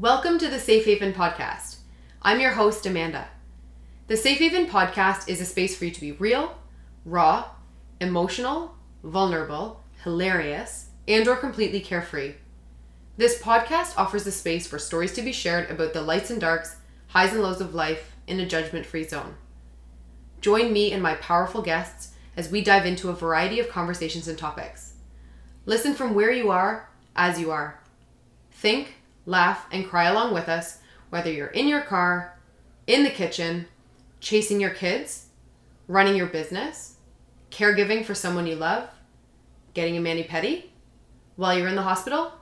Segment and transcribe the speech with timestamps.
[0.00, 1.76] Welcome to the Safe Haven Podcast.
[2.22, 3.28] I'm your host, Amanda.
[4.06, 6.56] The Safe Haven Podcast is a space for you to be real,
[7.04, 7.44] raw,
[8.00, 12.36] emotional, vulnerable, hilarious, and or completely carefree.
[13.18, 16.76] This podcast offers a space for stories to be shared about the lights and darks,
[17.08, 19.34] highs and lows of life in a judgment-free zone.
[20.40, 24.38] Join me and my powerful guests as we dive into a variety of conversations and
[24.38, 24.94] topics.
[25.66, 27.78] Listen from where you are, as you are.
[28.50, 28.94] Think,
[29.26, 30.78] laugh, and cry along with us,
[31.10, 32.38] whether you're in your car,
[32.86, 33.66] in the kitchen,
[34.20, 35.26] chasing your kids,
[35.88, 36.96] running your business,
[37.50, 38.88] caregiving for someone you love,
[39.74, 40.64] getting a mani pedi,
[41.36, 42.32] while you're in the hospital,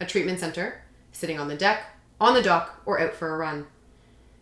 [0.00, 1.84] a treatment center, sitting on the deck,
[2.20, 3.66] on the dock, or out for a run.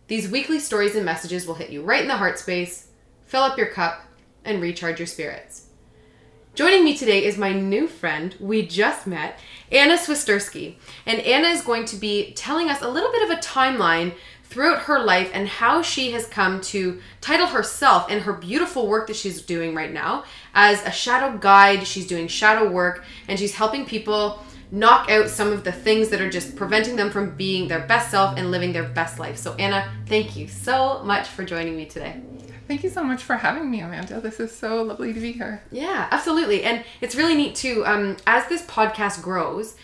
[0.07, 2.87] These weekly stories and messages will hit you right in the heart space,
[3.25, 4.01] fill up your cup,
[4.43, 5.68] and recharge your spirits.
[6.55, 9.39] Joining me today is my new friend we just met,
[9.71, 10.75] Anna Swisterski.
[11.05, 14.13] And Anna is going to be telling us a little bit of a timeline
[14.43, 19.07] throughout her life and how she has come to title herself and her beautiful work
[19.07, 21.87] that she's doing right now as a shadow guide.
[21.87, 26.19] She's doing shadow work and she's helping people knock out some of the things that
[26.19, 29.37] are just preventing them from being their best self and living their best life.
[29.37, 32.21] So, Anna, thank you so much for joining me today.
[32.69, 34.21] Thank you so much for having me, Amanda.
[34.21, 35.63] This is so lovely to be here.
[35.71, 36.63] Yeah, absolutely.
[36.63, 37.83] And it's really neat too.
[37.83, 39.75] Um, as this podcast grows,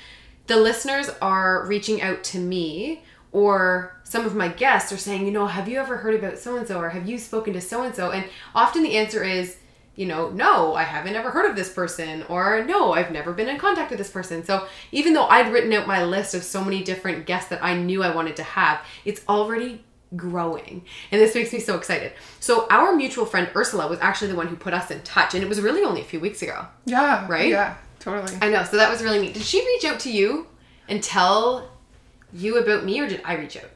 [0.46, 5.32] the listeners are reaching out to me or some of my guests are saying, you
[5.32, 7.82] know, have you ever heard about so and so or have you spoken to so
[7.82, 8.12] and so?
[8.12, 9.58] And often the answer is,
[9.96, 13.48] you know, no, I haven't ever heard of this person, or no, I've never been
[13.48, 14.44] in contact with this person.
[14.44, 17.78] So even though I'd written out my list of so many different guests that I
[17.78, 19.85] knew I wanted to have, it's already
[20.16, 20.84] growing.
[21.12, 22.14] And this makes me so excited.
[22.40, 25.44] So our mutual friend Urszula was actually the one who put us in touch and
[25.44, 26.68] it was really only a few weeks ago.
[26.86, 27.28] Yeah.
[27.28, 27.50] Right?
[27.50, 28.38] Yeah, totally.
[28.42, 28.64] I know.
[28.64, 29.34] So that was really neat.
[29.34, 30.48] Did she reach out to you
[30.88, 31.70] and tell
[32.34, 33.70] you about me or did I reach out?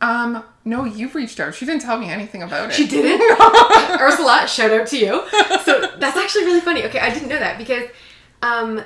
[0.00, 1.54] Um, no, you've reached out.
[1.54, 2.74] She didn't tell me anything about it.
[2.74, 3.20] She didn't?
[3.38, 5.24] Urszula, shout out to you.
[5.62, 6.84] So that's actually really funny.
[6.84, 7.88] Okay, I didn't know that because
[8.42, 8.82] um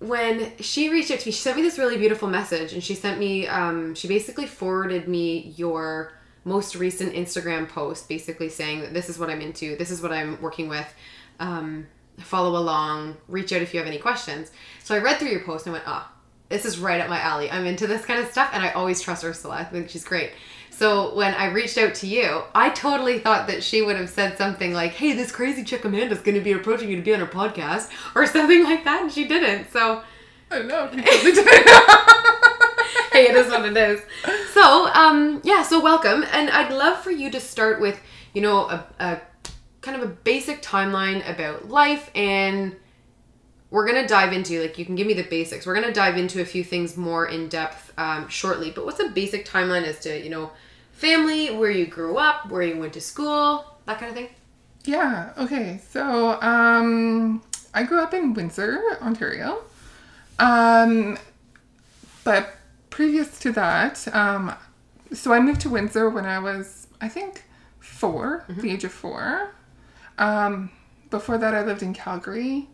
[0.00, 2.94] when she reached out to me, she sent me this really beautiful message and she
[2.94, 6.12] sent me um she basically forwarded me your
[6.48, 10.12] most recent Instagram post basically saying that this is what I'm into, this is what
[10.12, 10.92] I'm working with.
[11.38, 11.86] Um,
[12.18, 14.50] follow along, reach out if you have any questions.
[14.82, 16.14] So I read through your post and went, ah, oh,
[16.48, 17.50] this is right up my alley.
[17.50, 19.52] I'm into this kind of stuff and I always trust Urszula.
[19.52, 20.32] I think she's great.
[20.70, 24.38] So when I reached out to you, I totally thought that she would have said
[24.38, 27.20] something like, hey, this crazy chick Amanda's going to be approaching you to be on
[27.20, 29.02] her podcast or something like that.
[29.02, 29.70] And she didn't.
[29.72, 30.02] So.
[30.50, 32.44] I know.
[33.18, 34.00] Hey, it is what it is.
[34.52, 36.24] So, um, yeah, so welcome.
[36.32, 38.00] And I'd love for you to start with,
[38.32, 39.20] you know, a, a
[39.80, 42.76] kind of a basic timeline about life and
[43.70, 45.92] we're going to dive into like you can give me the basics we're going to
[45.92, 49.84] dive into a few things more in depth um, shortly but what's a basic timeline
[49.84, 50.50] as to you know
[50.92, 54.28] family where you grew up where you went to school that kind of thing
[54.84, 57.42] yeah okay so um,
[57.72, 59.62] i grew up in windsor ontario
[60.38, 61.16] um,
[62.24, 62.57] but
[62.98, 64.52] previous to that, um,
[65.12, 67.44] so I moved to Windsor when I was, I think,
[67.78, 68.60] 4 mm-hmm.
[68.60, 69.54] the age of four.
[70.18, 70.72] Um,
[71.08, 72.66] before that, I lived in Calgary,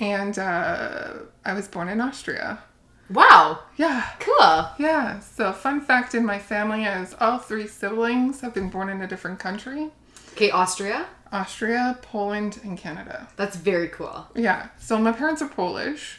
[0.00, 1.08] and uh,
[1.44, 2.60] I was born in Austria.
[3.10, 3.58] Wow.
[3.76, 4.06] Yeah.
[4.18, 4.66] Cool.
[4.78, 5.20] Yeah.
[5.20, 9.06] So, fun fact in my family is all three siblings have been born in a
[9.06, 9.90] different country.
[10.32, 11.04] Okay, Austria.
[11.32, 13.28] Austria, Poland, and Canada.
[13.36, 14.26] That's very cool.
[14.34, 14.68] Yeah.
[14.78, 16.18] So my parents are Polish.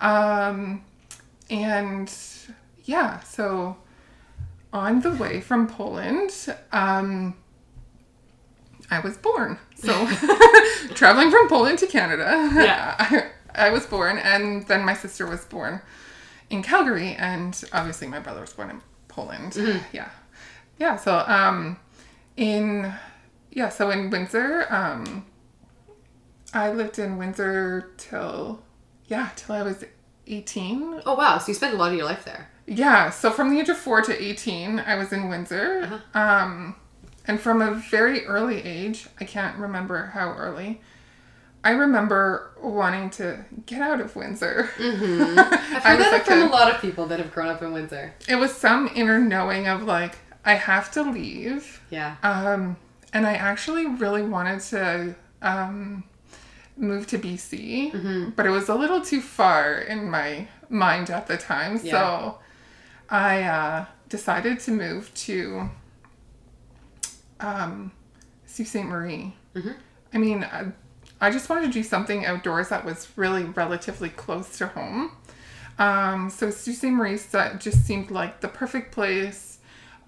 [0.00, 0.84] Um,
[1.50, 2.08] and
[2.86, 3.76] yeah, so
[4.72, 6.30] on the way from Poland,
[6.72, 7.36] um,
[8.90, 9.58] I was born.
[9.74, 9.92] So
[10.94, 12.96] traveling from Poland to Canada, yeah.
[13.54, 15.80] I, I, was born, and then my sister was born
[16.48, 19.52] in Calgary, and obviously my brother was born in Poland.
[19.52, 19.78] Mm-hmm.
[19.92, 20.10] Yeah,
[20.78, 20.96] yeah.
[20.96, 21.78] So um,
[22.36, 22.92] in
[23.50, 25.26] yeah, so in Windsor, um,
[26.54, 28.62] I lived in Windsor till
[29.06, 29.84] yeah till I was
[30.28, 31.02] eighteen.
[31.04, 31.38] Oh wow!
[31.38, 32.50] So you spent a lot of your life there.
[32.66, 35.82] Yeah, so from the age of four to 18, I was in Windsor.
[35.82, 36.20] Uh-huh.
[36.20, 36.76] Um,
[37.26, 40.80] and from a very early age, I can't remember how early,
[41.64, 44.70] I remember wanting to get out of Windsor.
[44.76, 45.38] Mm-hmm.
[45.38, 48.14] I've heard that from a, lot of people that have grown up in Windsor.
[48.28, 51.82] It was some inner knowing of like, I have to leave.
[51.90, 52.16] Yeah.
[52.22, 52.76] Um,
[53.12, 56.04] and I actually really wanted to um,
[56.76, 58.30] move to BC, mm-hmm.
[58.30, 61.80] but it was a little too far in my mind at the time.
[61.82, 61.90] Yeah.
[61.90, 62.38] So
[63.08, 65.70] I uh, decided to move to
[67.40, 67.92] um,
[68.46, 68.76] Sault Ste.
[68.76, 69.34] Marie.
[69.54, 69.72] Mm-hmm.
[70.12, 70.66] I mean, I,
[71.20, 75.12] I, just wanted to do something outdoors that was really relatively close to home.
[75.78, 76.84] Um, so Sault Ste.
[76.84, 77.18] Marie
[77.58, 79.58] just seemed like the perfect place.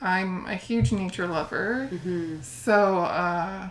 [0.01, 1.91] I'm a huge nature lover,
[2.41, 3.69] so uh,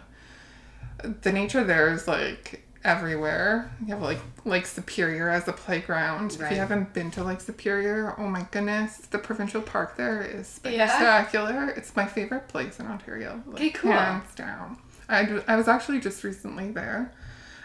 [1.21, 3.69] the nature there is like everywhere.
[3.81, 6.31] You have like Lake Superior as a playground.
[6.33, 10.59] If you haven't been to Lake Superior, oh my goodness, the provincial park there is
[10.63, 10.87] Yeah?
[10.87, 11.69] spectacular.
[11.69, 13.43] It's my favorite place in Ontario.
[13.45, 13.91] Like, Okay, cool.
[13.91, 14.77] Hands down.
[15.09, 17.13] I, d- I was actually just recently there,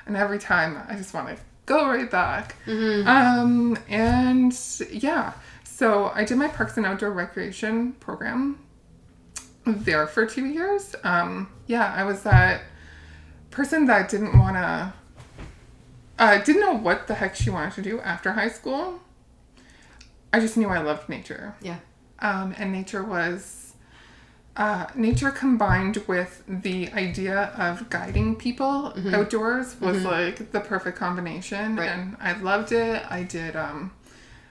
[0.07, 2.57] and every time I just want to go right back.
[2.67, 3.09] Mm-hmm.
[3.09, 4.53] Um, and
[4.91, 5.33] yeah,
[5.65, 8.59] so I did my Parks and Outdoor Recreation program
[9.65, 10.95] there for two years.
[11.05, 12.63] Um, yeah, I was that
[13.51, 14.93] person that didn't want to,
[16.19, 19.01] uh, didn't know what the heck she wanted to do after high school.
[20.33, 21.55] I just knew I loved nature.
[21.61, 21.79] Yeah.
[22.21, 23.75] Um, and nature was,
[24.57, 31.77] uh, nature combined with the idea of guiding people outdoors was like the perfect combination.
[31.77, 31.89] Right.
[31.89, 33.03] And I loved it.
[33.11, 33.93] I did, um,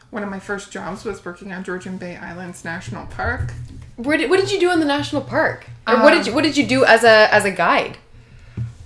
[0.10, 3.54] one of my first jobs was working on Georgian Bay Islands National Park.
[3.96, 5.66] Where did, what did you do in the national park?
[5.88, 7.98] Or what did you what did you do as a as a guide?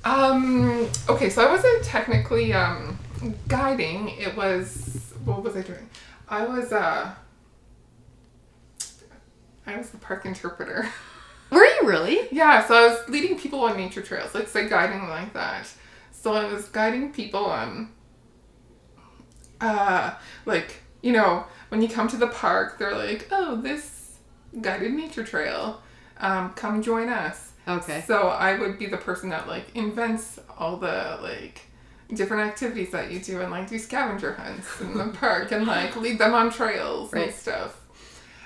[0.05, 0.87] Um.
[1.09, 2.97] Okay, so I wasn't technically um
[3.47, 4.09] guiding.
[4.09, 5.89] It was what was I doing?
[6.29, 7.13] I was uh.
[9.67, 10.87] I was the park interpreter.
[11.51, 12.27] Were you really?
[12.31, 14.33] yeah, so I was leading people on nature trails.
[14.33, 15.67] Let's say guiding like that.
[16.11, 17.91] So I was guiding people on.
[19.61, 20.13] Uh,
[20.45, 24.17] like you know, when you come to the park, they're like, "Oh, this
[24.61, 25.81] guided nature trail.
[26.19, 28.03] Um, come join us." Okay.
[28.07, 31.61] So I would be the person that like invents all the like
[32.13, 35.95] different activities that you do and like do scavenger hunts in the park and like
[35.95, 37.27] lead them on trails Right.
[37.27, 37.81] and stuff.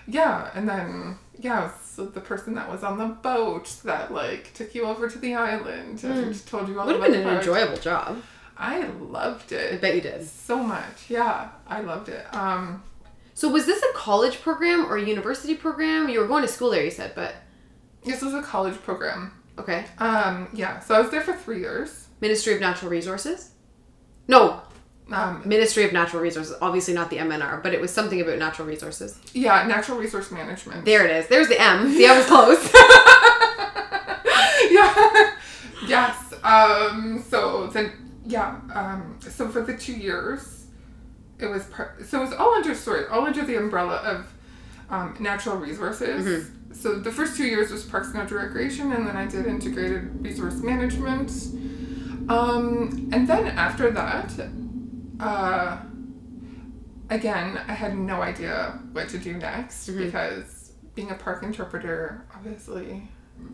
[0.08, 4.74] Yeah, and then yeah, so the person that was on the boat that like took
[4.74, 7.78] you over to the island and told you all Would have been the an enjoyable
[7.78, 8.22] job.
[8.58, 10.26] I loved I it bet you did.
[10.26, 11.10] so much.
[11.10, 12.26] Yeah, I loved it.
[12.36, 12.84] Um,
[13.34, 16.10] So was this a college program or a university program?
[16.10, 17.36] You were going to school there, you said, but
[18.10, 19.32] this was a college program.
[19.58, 19.86] okay.
[19.98, 22.08] Um, yeah, so I was there for three years.
[22.22, 23.52] Ministry of Natural Resources?
[24.28, 24.62] No,
[25.12, 26.54] Um, Ministry of Natural Resources.
[26.62, 29.18] Obviously not the MNR, but it was something about natural resources.
[29.34, 30.86] yeah, natural resource management.
[30.86, 31.28] There it is.
[31.28, 31.90] There's the M.
[31.92, 32.62] See, I was close.
[34.72, 35.32] yeah.
[35.88, 36.34] yes.
[36.44, 37.24] Um.
[37.28, 37.92] So then,
[38.26, 38.60] yeah.
[38.74, 39.18] Um.
[39.22, 40.66] So for the two years,
[41.40, 42.06] it was part.
[42.06, 44.28] So it was all under sorry, all under the umbrella of
[44.90, 46.50] um, natural resources.
[46.72, 50.24] So the first two years was Parks and Outdoor Recreation, and then I did integrated
[50.24, 51.32] resource management.
[52.30, 53.10] Um.
[53.12, 54.32] And then after that,
[55.20, 55.78] uh.
[57.12, 63.02] Again, I had no idea what to do next because being a park interpreter, obviously,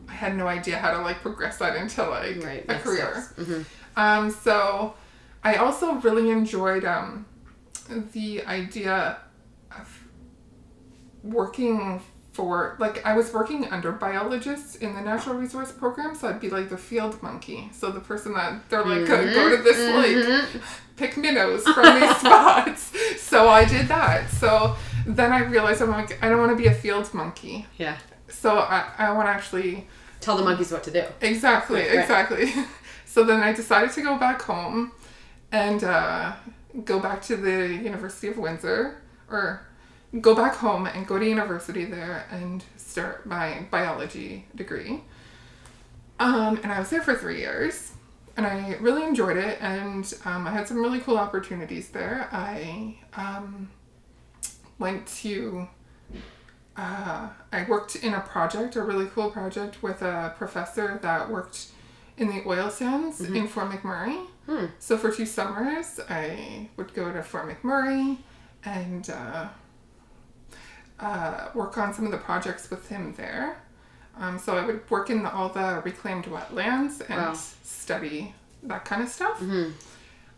[0.09, 3.23] I had no idea how to like progress that into like Right, a career.
[3.37, 3.65] Mhm.
[3.95, 4.95] Um, so
[5.41, 7.25] I also really enjoyed um,
[8.11, 9.19] the idea
[11.25, 12.01] working
[12.33, 16.49] for like I was working under biologists in the natural resource program, so I'd be
[16.49, 17.69] like the field monkey.
[17.73, 20.45] So the person that they're like go, go to this lake,
[20.97, 22.91] pick minnows from these spots.
[23.21, 24.29] So I did that.
[24.29, 24.75] So
[25.05, 27.65] then I realized I'm like I don't want to be a field monkey.
[27.77, 27.97] yeah.
[28.27, 29.87] So I, I want to actually
[30.19, 31.03] Tell the monkeys what to do.
[31.21, 31.99] Exactly, Right, right.
[31.99, 32.51] exactly.
[33.05, 34.91] So then I decided to go back home
[35.51, 36.33] and uh,
[36.83, 38.97] go back to the University of Windsor,
[39.29, 39.65] or
[40.21, 45.01] go back home and go to university there and start my biology degree.
[46.19, 47.91] Um, and I was there for three years,
[48.37, 52.29] and I really enjoyed it, and um, I had some really cool opportunities there.
[52.31, 53.69] I um,
[54.79, 55.67] went to
[56.77, 61.67] uh, I worked in a project, a really cool project with a professor that worked
[62.17, 64.25] in the oil sands in Fort McMurray.
[64.45, 64.65] Hmm.
[64.79, 68.17] So for two summers, I would go to Fort McMurray
[68.63, 69.47] and uh,
[70.99, 73.57] uh, work on some of the projects with him there.
[74.17, 77.33] Um, so I would work in the, all the reclaimed wetlands and Wow.
[77.33, 78.33] study
[78.63, 79.39] that kind of stuff.
[79.39, 79.73] Mhm.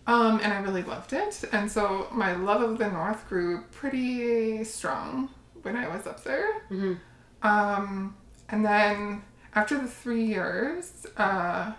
[0.07, 1.43] Um, and I really loved it.
[1.51, 5.29] And so my love of the North grew pretty strong
[5.61, 6.61] when I was up there.
[6.71, 6.97] Mhm.
[7.43, 8.15] Um,
[8.49, 9.21] and then
[9.53, 11.73] after the three years, uh,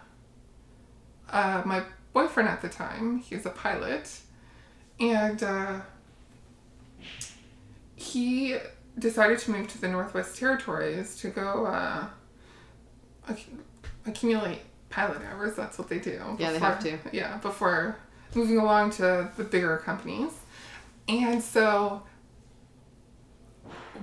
[1.30, 1.82] uh, my
[2.12, 4.20] boyfriend at the time, he was a pilot,
[5.00, 5.80] and uh,
[7.98, 8.56] he
[8.98, 12.06] decided to move to the Northwest Territories to go uh,
[14.06, 15.56] accumulate pilot hours.
[15.56, 16.20] That's what they do.
[16.38, 16.98] Yeah, they have to.
[17.12, 17.96] Yeah, before
[18.34, 20.32] moving along to the bigger companies.
[21.08, 22.02] And so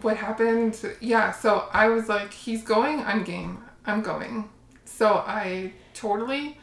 [0.02, 0.78] what happened?
[1.00, 4.50] Yeah, so I was like, he's going, I'm game, I'm going.
[4.84, 6.58] So I totally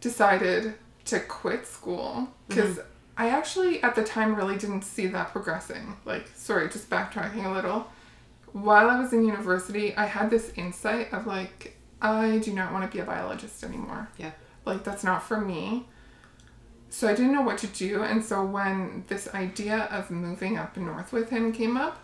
[0.00, 0.74] decided
[1.06, 2.80] to quit school because
[3.18, 5.96] I actually at the time really didn't see that progressing.
[6.04, 7.88] Like, sorry, just backtracking a little.
[8.52, 12.88] While I was in university, I had this insight of like, I do not want
[12.88, 14.08] to be a biologist anymore.
[14.16, 14.30] Yeah.
[14.64, 15.86] Like, that's not for me.
[16.90, 18.04] So I didn't know what to do.
[18.04, 21.98] And so when this idea of moving up north with him came up,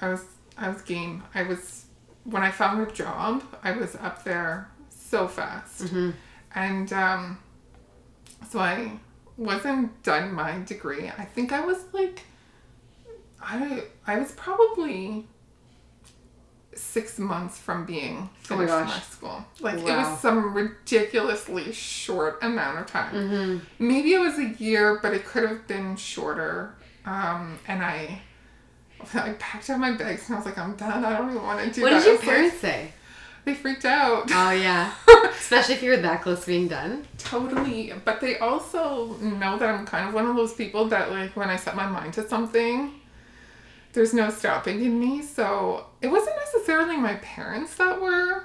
[0.00, 0.24] I was
[0.56, 1.22] I was game.
[1.34, 1.84] I was
[2.24, 5.84] when I found a job, I was up there so fast.
[5.84, 6.10] Mm-hmm.
[6.54, 7.38] And um,
[8.50, 8.98] so I
[9.38, 11.08] wasn't done my degree.
[11.16, 12.24] I think I was like,
[13.40, 15.26] I I was probably
[16.74, 19.44] six months from being Oh my finished my school.
[19.60, 23.14] Like it was some ridiculously short amount of time.
[23.14, 23.58] Mm-hmm.
[23.88, 26.74] Maybe it was a year, but it could have been shorter.
[27.04, 28.22] Um, and I.
[29.14, 31.04] I packed up my bags and I was like, I'm done.
[31.04, 31.98] I don't even want to do What that.
[32.04, 32.92] did your It's like- say?
[33.48, 34.30] They freaked out.
[34.30, 34.92] Oh yeah.
[35.30, 37.06] Especially if you're that close to being done.
[37.16, 37.92] Totally.
[38.04, 41.48] But they also know that I'm kind of one of those people that, like, when
[41.48, 42.92] I set my mind to something,
[43.94, 45.22] there's no stopping in me.
[45.22, 48.44] So it wasn't necessarily my parents that were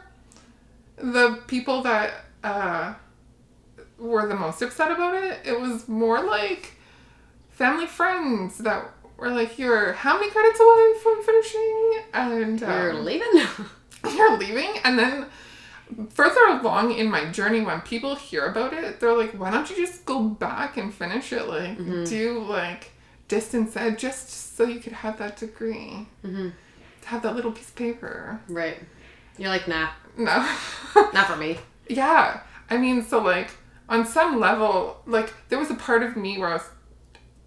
[0.97, 2.93] the people that uh,
[3.99, 5.39] were the most upset about it.
[5.43, 6.77] It was more like
[7.49, 11.93] family friends that were like, You're how many credits away from finishing?
[12.13, 13.41] And You're um, leaving.
[14.15, 15.25] you're leaving and then
[16.09, 19.75] further along in my journey when people hear about it they're like why don't you
[19.75, 22.91] just go back and finish it like do like
[23.27, 26.49] distance ed just so you could have that degree mm-hmm.
[27.05, 28.77] have that little piece of paper Right.
[29.37, 30.47] You're like, nah, no
[31.13, 31.57] not for me.
[31.87, 33.51] yeah i mean so like
[33.89, 36.69] on some level like there was a part of me where i was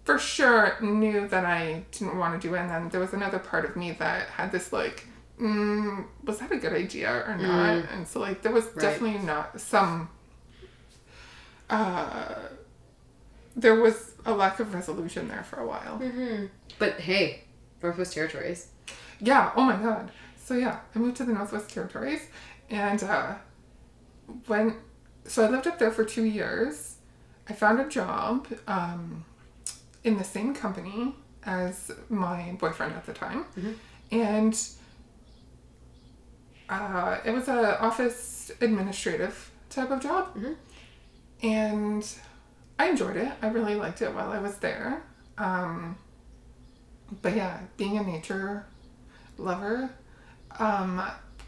[0.05, 3.39] for sure knew that i didn't want to do it and then there was another
[3.39, 5.05] part of me that had this like
[5.39, 8.81] mm, was that a good idea or not and so like there was Right.
[8.81, 10.09] definitely not some
[11.69, 12.35] uh
[13.55, 16.45] there was a lack of resolution there for a while Mm-hmm.
[16.79, 17.43] But hey,
[17.81, 18.67] Northwest Territories.
[19.19, 20.11] Yeah, oh my god.
[20.37, 22.21] So yeah, I moved to the Northwest Territories
[22.69, 23.35] and uh
[24.47, 24.75] when
[25.25, 26.95] so I lived up there for 2 years.
[27.49, 29.25] I found a job um
[30.03, 33.45] in the same company as my boyfriend at the time.
[34.11, 34.53] And
[36.69, 40.35] uh, it was a office administrative type of job.
[40.35, 40.55] Mhm.
[41.43, 42.07] And
[42.79, 43.31] I enjoyed it.
[43.41, 45.03] I really liked it while I was there.
[45.37, 45.97] Um,
[47.21, 48.65] but yeah, being a nature
[49.37, 49.89] lover,
[50.59, 51.01] um,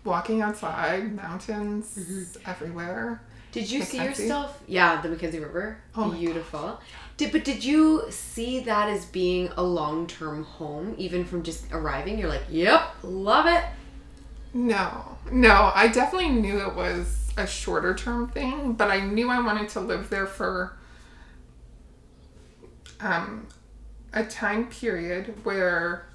[0.04, 3.22] walking outside, mountains everywhere.
[3.52, 4.62] Did you see yourself?
[4.68, 5.82] Yeah, the Mackenzie River.
[5.96, 6.80] Oh Beautiful.
[7.18, 11.66] Did but did you see that as being a long term home, even from just
[11.72, 12.20] arriving?
[12.20, 13.64] You're like, yep, love it.
[14.54, 19.40] No, no, I definitely knew it was a shorter term thing, but I knew I
[19.40, 20.78] wanted to live there for
[23.00, 23.48] um,
[24.14, 26.06] a time period where,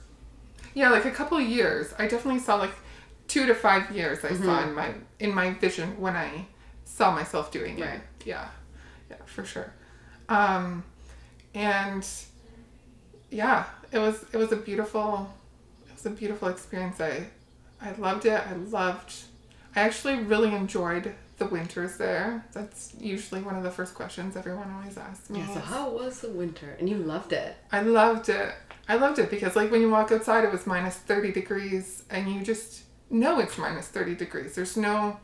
[0.75, 1.95] yeah, like a couple of years.
[1.99, 2.75] I definitely saw like
[3.29, 4.25] two to five years.
[4.25, 6.47] I saw in my in my vision when I
[6.85, 8.01] saw myself doing it.
[8.25, 8.49] Yeah,
[9.11, 9.73] yeah, for sure.
[10.29, 10.85] Um,
[11.55, 12.07] and
[13.31, 15.33] yeah, it was it was a beautiful
[15.87, 17.01] it was a beautiful experience.
[17.01, 17.29] I
[17.81, 18.41] I loved it.
[18.47, 19.15] I loved.
[19.77, 22.45] I actually really enjoyed the winters there.
[22.53, 25.41] That's usually one of the first questions everyone always asks me.
[25.41, 25.55] Yeah.
[25.55, 26.77] So how was the winter?
[26.79, 27.57] And you loved it.
[27.73, 28.55] I loved it.
[28.89, 32.33] I loved it because like when you walk outside, it was minus thirty degrees, and
[32.33, 34.55] you just know it's minus thirty degrees.
[34.55, 35.19] There's no.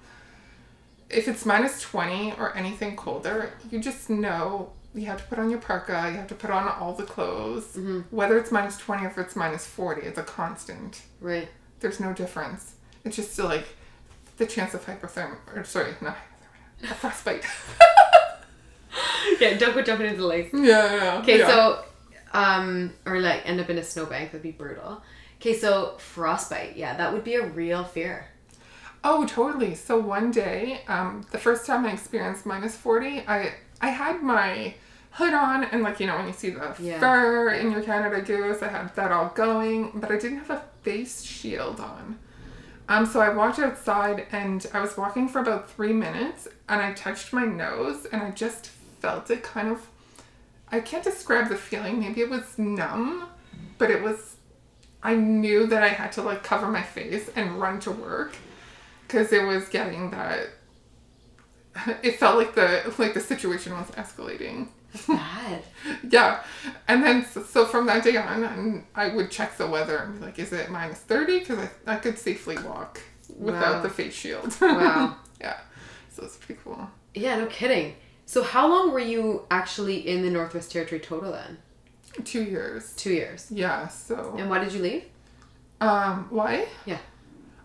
[1.09, 5.51] If it's minus twenty or anything colder, you just know you have to put on
[5.51, 6.09] your parka.
[6.11, 7.77] You have to put on all the clothes.
[7.77, 8.01] Mm-hmm.
[8.15, 11.03] Whether it's minus twenty or if it's minus forty, it's a constant.
[11.21, 11.49] Right.
[11.81, 12.75] There's no difference.
[13.05, 13.65] It's just like
[14.37, 16.17] the chance of hypothermia, or sorry, not
[16.83, 17.45] hypothermia, frostbite.
[19.41, 19.57] yeah.
[19.59, 20.51] Don't go jumping into the lake.
[20.53, 21.19] yeah, yeah.
[21.23, 21.39] Okay.
[21.39, 21.47] yeah.
[21.47, 21.85] So,
[22.33, 24.33] um, or like end up in a snowbank.
[24.33, 25.03] That'd be brutal.
[25.41, 25.55] Okay.
[25.55, 26.77] So frostbite.
[26.77, 28.27] Yeah, that would be a real fear.
[29.03, 29.75] Oh, totally.
[29.75, 34.75] So one day, um, the first time I experienced minus 40, I I had my
[35.13, 37.01] hood on and like, you know, when you see the Yeah.
[37.01, 40.63] fur in your Canada Goose, I had that all going, but I didn't have a
[40.83, 42.19] face shield on.
[42.89, 46.93] Um, so I walked outside and I was walking for about three minutes and I
[46.93, 48.69] touched my nose and I just
[49.01, 49.87] felt it kind of,
[50.73, 52.01] I can't describe the feeling.
[52.01, 53.29] Maybe it was numb,
[53.79, 54.37] but it was,
[55.03, 58.35] I knew that I had to like cover my face and run to work
[59.07, 60.49] because it was getting that
[62.03, 64.69] it felt like the like the situation was escalating
[65.07, 65.63] Bad.
[66.11, 66.43] yeah
[66.89, 70.25] and then so, so from that day on i would check the weather and be
[70.27, 73.01] like is it minus 30 because I, I could safely walk
[73.39, 73.83] without Wow.
[73.83, 75.17] the face shield Wow.
[75.41, 75.59] yeah
[76.11, 77.37] so it's pretty cool Yeah.
[77.39, 77.95] No kidding.
[78.27, 81.59] So how long were you actually in the Northwest Territory total then?
[82.25, 82.93] Two years.
[82.95, 83.47] Two years.
[83.51, 83.89] Yeah.
[83.89, 84.35] So.
[84.39, 85.05] And why did you leave?
[85.81, 86.27] Um.
[86.31, 86.67] Why?
[86.87, 86.99] Yeah.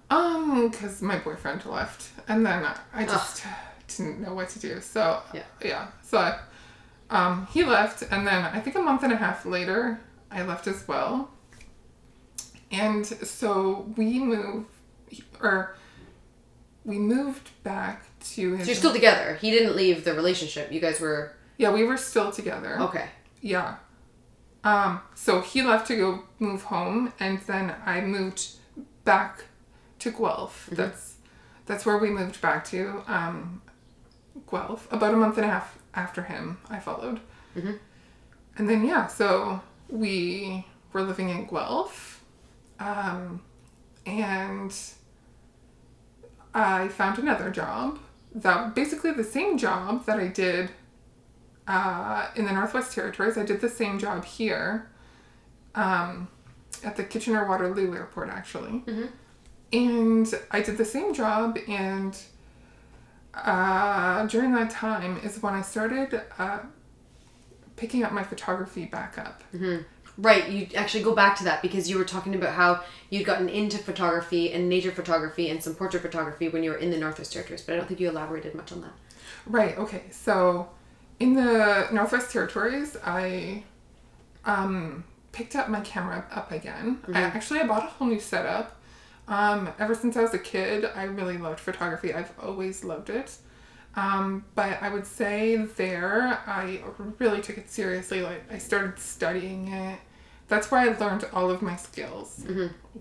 [0.10, 0.70] Um.
[0.70, 3.44] Because my boyfriend left, and then I just
[3.88, 4.82] didn't know what to do.
[4.82, 5.22] So.
[5.34, 5.44] Yeah.
[5.64, 5.88] Yeah.
[6.02, 6.18] So.
[6.18, 6.40] I,
[7.10, 7.48] um.
[7.52, 10.00] He left, and then I think a month and a half later,
[10.32, 11.30] I left as well.
[12.72, 14.68] And so we moved,
[15.42, 15.76] or
[16.84, 18.66] we moved back to his.
[18.66, 19.36] So you're still together.
[19.40, 20.72] He didn't leave the relationship.
[20.72, 22.78] You guys were Yeah, we were still together.
[22.82, 23.08] okay.
[23.42, 23.76] Yeah.
[24.64, 28.48] Um, so he left to go move home, and then I moved
[29.04, 29.46] back
[30.00, 30.68] to Guelph.
[30.72, 31.16] That's
[31.68, 33.04] that's where we moved back to.
[33.08, 33.62] Um,
[34.50, 34.92] Guelph.
[34.92, 37.20] About a month and a half after him, I followed.
[37.56, 37.80] Mhm.
[38.58, 42.24] And then yeah, so we were living in Guelph,
[42.80, 43.42] um,
[44.06, 44.74] and
[46.54, 48.00] I found another job.
[48.34, 50.72] That basically the same job that I did
[51.68, 53.38] uh, in the Northwest Territories.
[53.38, 54.88] I did the same job here
[55.74, 56.28] um,
[56.84, 58.84] at the Kitchener Waterloo Airport, actually.
[58.86, 59.10] Mhm.
[59.74, 62.16] And I did the same job, and
[63.36, 66.60] uh, during that time is when I started uh,
[67.76, 69.44] picking up my photography back up.
[70.18, 73.50] Right, you actually go back to that because you were talking about how you'd gotten
[73.50, 77.34] into photography and nature photography and some portrait photography when you were in the Northwest
[77.34, 78.94] Territories, but I don't think you elaborated much on that.
[79.46, 79.78] Right.
[79.78, 80.04] Okay.
[80.12, 80.70] So,
[81.20, 83.64] in the Northwest Territories, I
[84.46, 87.00] um, picked up my camera up again.
[87.14, 88.80] I actually I bought a whole new setup.
[89.28, 92.14] Um, ever since I was a kid, I really loved photography.
[92.14, 93.36] I've always loved it.
[93.96, 96.82] Um, but I would say there, I
[97.18, 98.22] really took it seriously.
[98.22, 100.00] Like I started studying it.
[100.48, 102.46] That's where I learned all of my skills.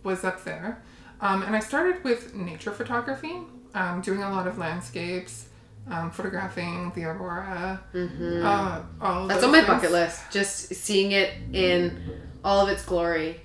[0.03, 0.83] Was up there,
[1.21, 3.35] um, and I started with nature photography,
[3.75, 5.49] um, doing a lot of landscapes,
[5.91, 7.83] um, photographing the aurora.
[7.95, 9.67] Uh, all That's on my things.
[9.69, 10.23] bucket list.
[10.31, 13.41] Just seeing it in all of its glory.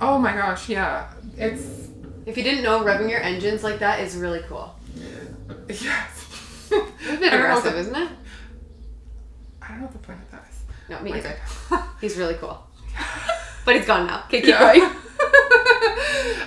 [0.00, 1.88] Oh my gosh, yeah, it's
[2.26, 4.74] If you didn't know, revving your engines like that is really cool.
[5.68, 6.68] yes.
[6.70, 8.08] It's a bit aggressive, isn't it?
[9.62, 10.62] I don't know what the point of that is.
[10.88, 11.36] No, me either.
[12.00, 12.62] He's really cool.
[13.64, 14.24] But he's gone now.
[14.26, 14.74] Okay, keep Yeah.
[14.74, 14.90] going.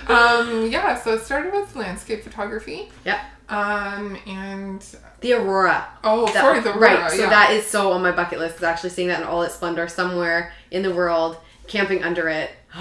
[0.08, 2.90] um, yeah, so it started with landscape photography.
[3.04, 3.20] Yeah.
[3.48, 4.84] Um, and
[5.20, 5.88] The Aurora.
[6.04, 6.96] oh, That- sorry, the right.
[6.96, 7.28] aurora, So yeah.
[7.30, 8.56] that is so on my bucket list.
[8.58, 12.50] Is actually seeing that in all its splendor somewhere in the world, camping under it.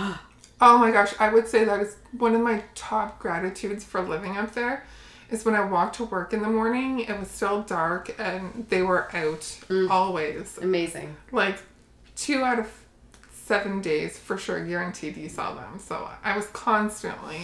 [0.59, 4.37] Oh my gosh, I would say that is one of my top gratitudes for living
[4.37, 4.83] up there.
[5.29, 8.81] Is when I walked to work in the morning, it was still dark and they
[8.81, 9.89] were out Mm.
[9.89, 10.57] always.
[10.57, 11.15] Amazing.
[11.31, 11.57] Like
[12.15, 12.71] two out of
[13.31, 15.79] seven days for sure, guaranteed you saw them.
[15.79, 17.39] So I was constantly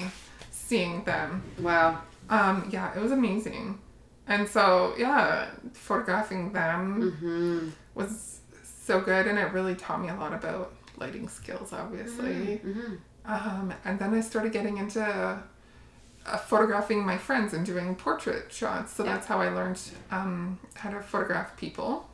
[0.51, 1.43] seeing them.
[1.59, 1.99] Wow.
[2.29, 3.79] Um, yeah, it was amazing.
[4.27, 7.69] And so, yeah, photographing them Mm-hmm.
[7.95, 10.73] was so good and it really taught me a lot about
[11.03, 12.61] lighting skills, obviously.
[12.65, 12.93] Mm-hmm.
[13.25, 18.93] Um, and then I started getting into uh, photographing my friends and doing portrait shots.
[18.95, 19.13] So Yeah.
[19.13, 19.79] that's how I learned
[20.11, 22.09] um, how to photograph people.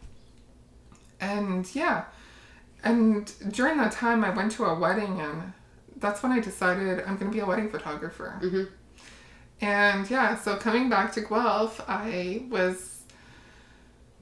[1.21, 2.05] And yeah,
[2.83, 5.53] and during that time, I went to a wedding, and
[5.97, 8.29] that's when I decided I'm going to be a wedding photographer.
[8.41, 8.65] Mhm.
[9.61, 13.01] And yeah, so coming back to Guelph, I was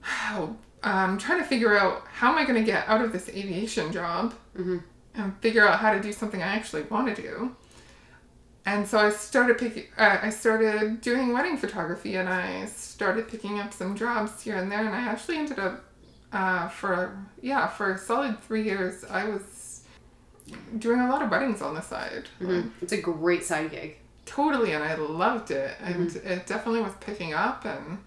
[0.88, 3.92] um, trying to figure out how am I going to get out of this aviation
[3.92, 4.84] job Mhm.
[5.16, 7.56] and figure out how to do something I actually want to do.
[8.66, 9.86] And so I started picking.
[9.98, 14.70] Uh, I started doing wedding photography, and I started picking up some jobs here and
[14.72, 14.82] there.
[14.86, 15.84] And I actually ended up
[16.34, 19.06] uh, for yeah for a solid three years.
[19.10, 19.84] I was
[20.78, 22.28] doing a lot of weddings on the side.
[22.42, 22.72] Mhm.
[22.82, 23.98] It's a great side gig.
[24.26, 28.00] Totally, and I loved it, and it definitely was picking up, and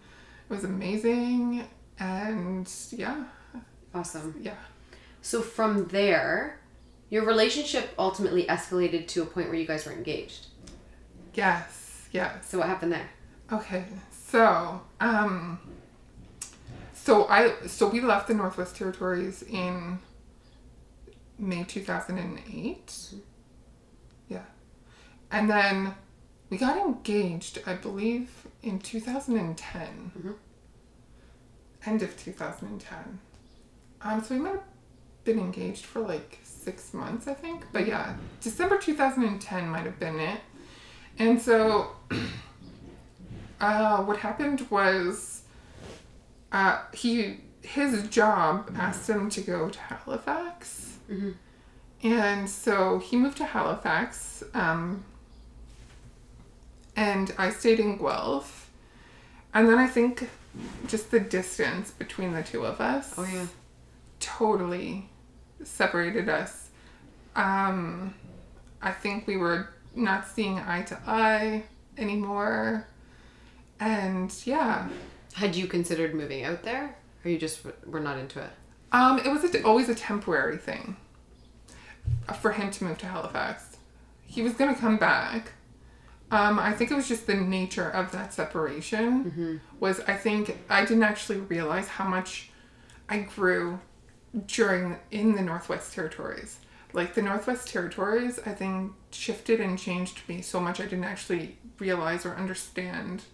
[0.51, 1.65] it was amazing.
[2.01, 3.25] And yeah,
[3.95, 4.35] Awesome.
[4.41, 4.55] yeah.
[5.23, 6.59] So from there,
[7.11, 10.47] your relationship ultimately escalated to a point where you guys were engaged.
[11.35, 12.49] Yes, yes.
[12.49, 13.11] So what happened there?
[13.53, 13.85] Okay,
[14.29, 15.59] so um,
[16.95, 19.99] so I so we left the Northwest Territories in
[21.39, 22.95] May two thousand and eight.
[24.29, 24.45] Yeah,
[25.31, 25.95] and then
[26.49, 30.13] we got engaged, I believe, in two thousand and ten.
[31.87, 33.19] End of two thousand and ten.
[34.03, 34.63] Um, so we might have
[35.25, 37.65] been engaged for like six months, I think.
[37.73, 40.41] But yeah, December two thousand and ten might have been it.
[41.19, 41.91] And so
[43.61, 45.43] uh, what happened was
[46.53, 51.35] uh, he his job asked him to go to Halifax, Mhm.
[52.03, 54.43] and so he moved to Halifax.
[54.55, 55.05] Um,
[56.97, 58.71] and I stayed in Guelph,
[59.55, 60.29] and then I think
[60.87, 63.47] just the distance between the two of us Oh yeah.
[64.19, 65.09] totally
[65.63, 66.71] separated us.
[67.37, 68.15] Um,
[68.83, 71.65] I think we were not seeing eye to eye
[71.99, 72.87] anymore.
[73.79, 74.89] And yeah,
[75.35, 78.51] Had you considered moving out there, or you just were not into it?
[78.93, 80.97] um, it was a, always a temporary thing
[82.41, 83.77] for him to move to Halifax.
[84.27, 85.53] He was going to come back.
[86.31, 89.61] Um, I think it was just the nature of that separation.
[89.81, 92.51] Was I think I didn't actually realize how much
[93.09, 93.81] I grew
[94.47, 96.59] during in the Northwest Territories.
[96.93, 101.59] Like the Northwest Territories, I think shifted and changed me so much I didn't actually
[101.79, 103.25] realize or understand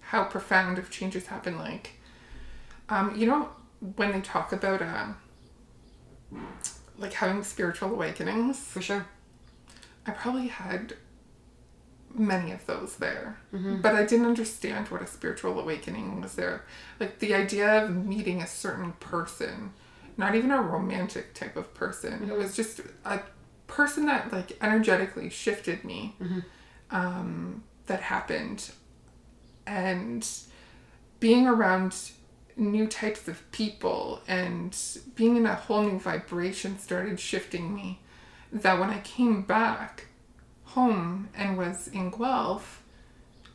[0.00, 1.58] how profound of changes happen.
[1.58, 1.92] Like,
[2.88, 3.50] um, you know,
[3.96, 5.08] when they talk about uh,
[6.98, 9.06] like having spiritual awakenings, For sure.
[10.06, 10.94] I probably had
[12.14, 13.80] many of those there, mm-hmm.
[13.80, 16.64] but I didn't understand what a spiritual awakening was there.
[16.98, 19.72] Like the idea of meeting a certain person,
[20.16, 22.14] not even a romantic type of person.
[22.14, 22.38] It mm-hmm.
[22.38, 23.20] was just a
[23.66, 26.16] person that like energetically shifted me.
[26.20, 26.38] Mm-hmm.
[26.90, 28.70] Um, that happened,
[29.66, 30.26] and
[31.20, 31.94] being around
[32.56, 34.76] new types of people and
[35.14, 38.00] being in a whole new vibration started shifting me.
[38.52, 40.07] That when I came back
[40.68, 42.82] home and was in Guelph,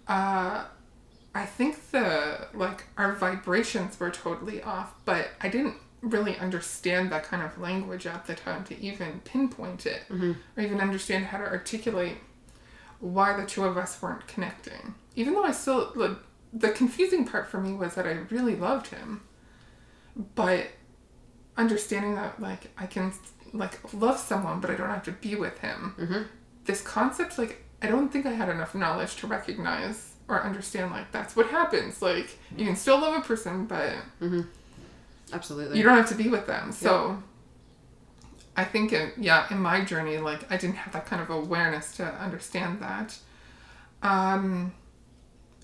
[0.08, 0.66] uh,
[1.36, 7.24] I think the like our vibrations were totally off, but I didn't really understand that
[7.24, 10.04] kind of language at the time to even pinpoint it
[10.58, 12.18] or even understand how to articulate
[13.00, 14.96] why the two of us weren't connecting.
[15.16, 16.18] Even though I still like
[16.52, 19.22] the confusing part for me was that I really loved him,
[20.36, 20.68] but
[21.58, 23.14] understanding that like I can
[23.54, 25.96] like love someone but I don't have to be with him.
[26.66, 31.12] This concept like I don't think I had enough knowledge to recognize or understand like
[31.12, 32.02] that's what happens.
[32.02, 33.94] Like you can still love a person but
[35.34, 35.78] Absolutely.
[35.78, 36.72] you don't have to be with them.
[36.72, 37.22] So
[38.56, 41.96] I think it, yeah, in my journey like I didn't have that kind of awareness
[41.98, 43.18] to understand that.
[44.02, 44.74] Um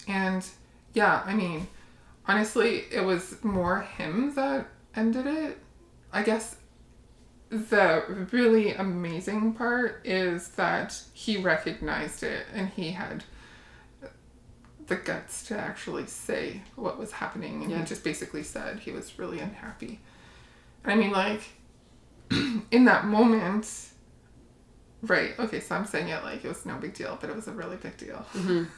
[0.08, 0.46] and
[0.94, 1.68] yeah, I mean
[2.28, 5.58] honestly it was more him that ended it.
[6.12, 6.56] I guess
[7.50, 13.24] the really amazing part is that he recognized it and he had
[14.88, 17.80] the guts to actually say what was happening and Yeah.
[17.80, 20.00] he just basically said he was really unhappy.
[20.86, 21.42] I mean like
[22.32, 23.88] in that moment
[25.02, 27.48] right, okay, so I'm saying it like it was no big deal, but it was
[27.48, 28.26] a really big deal.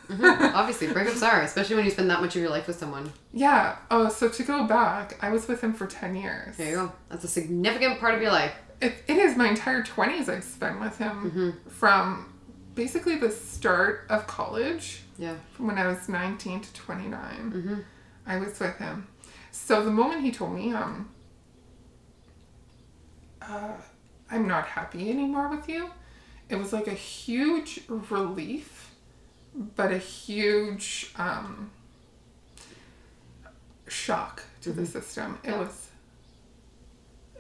[0.10, 3.12] Obviously, breakups are, especially when you spend that much of your life with someone.
[3.34, 3.78] Yeah.
[3.90, 6.58] Oh, so to go back, I was with him for 10 years.
[6.58, 6.92] There you go.
[7.10, 8.54] That's a significant part of your life.
[8.82, 12.34] It, it is my entire 20s I've spent with him from
[12.76, 15.36] basically the start of college Yeah.
[15.54, 17.86] from when I was 19 to 29.
[18.26, 19.08] I was with him.
[19.52, 21.10] So the moment he told me, um,
[23.42, 23.74] uh,
[24.30, 25.90] I'm not happy anymore with you,
[26.52, 28.92] it was like a huge relief,
[29.76, 31.72] but a huge um,
[33.88, 35.40] shock to the system.
[35.44, 35.60] It Yeah.
[35.60, 35.88] was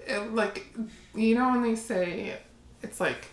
[0.07, 0.65] it, like,
[1.13, 2.39] you know, when they say
[2.81, 3.27] it's like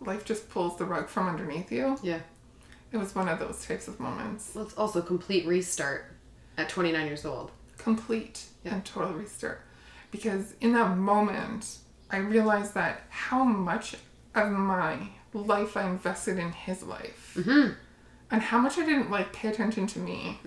[0.00, 1.98] life just pulls the rug from underneath you.
[2.02, 2.20] Yeah.
[2.92, 4.52] It was one of those types of moments.
[4.54, 6.04] Well, it's also complete restart
[6.56, 7.50] at 29 years old.
[7.78, 8.74] Complete Yeah.
[8.74, 9.62] and total restart.
[10.10, 11.78] Because in that moment,
[12.14, 13.96] I realized that how much
[14.34, 17.34] of my life I invested in his life.
[18.30, 20.38] And how much I didn't like pay attention to me.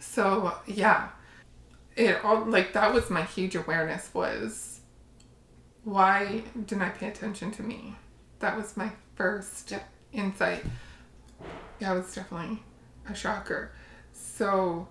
[0.00, 1.10] So yeah.
[1.94, 4.80] It all like that was my huge awareness was
[5.84, 7.94] why didn't I pay attention to me?
[8.40, 9.72] That was my first
[10.12, 10.64] insight.
[11.78, 12.62] Yeah, it was definitely
[13.08, 13.70] a shocker.
[14.12, 14.88] So,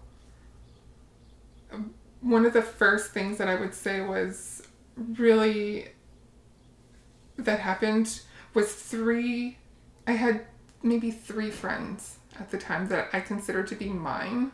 [1.71, 4.63] um, one of the first things that I would say was
[4.95, 5.89] really
[7.37, 8.21] that happened
[8.53, 9.57] was three.
[10.07, 10.45] I had
[10.83, 14.51] maybe three friends at the time that I considered to be mine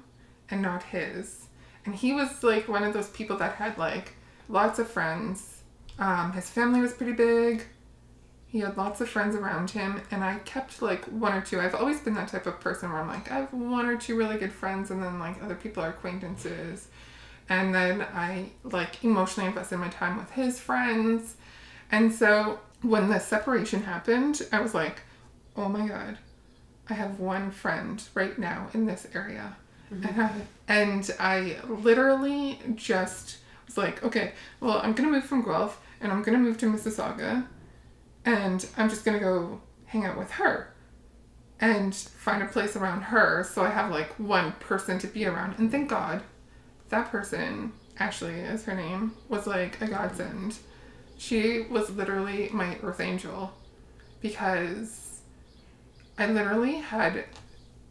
[0.50, 1.46] and not his.
[1.86, 4.14] And he was like one of those people that had like
[4.48, 5.62] lots of friends.
[6.00, 7.64] Um, his family was pretty big.
[8.48, 11.62] He had lots of friends around him, and I kept like one or two.
[11.62, 14.18] I've always been that type of person where I'm like, I have one or two
[14.18, 16.90] really good friends, and then like other people are acquaintances.
[17.48, 21.36] And then I like emotionally invested my time with his friends.
[21.92, 25.02] And so when the separation happened, I was like,
[25.56, 26.18] oh my God,
[26.90, 29.56] I have one friend right now in this area.
[29.94, 30.08] Mm-hmm.
[30.08, 30.32] And, I,
[30.68, 36.12] and I literally just was like, okay, well, I'm going to move from Guelph and
[36.12, 37.46] I'm going to move to Mississauga
[38.26, 40.74] and I'm just going to go hang out with her.
[41.60, 45.60] and find a place around her so I have like one person to be around.
[45.60, 46.24] And thank God
[46.90, 50.58] that person, Ashley is her name, was like a godsend.
[51.22, 53.54] She was literally my earth angel
[54.22, 55.22] because
[56.18, 57.26] I literally had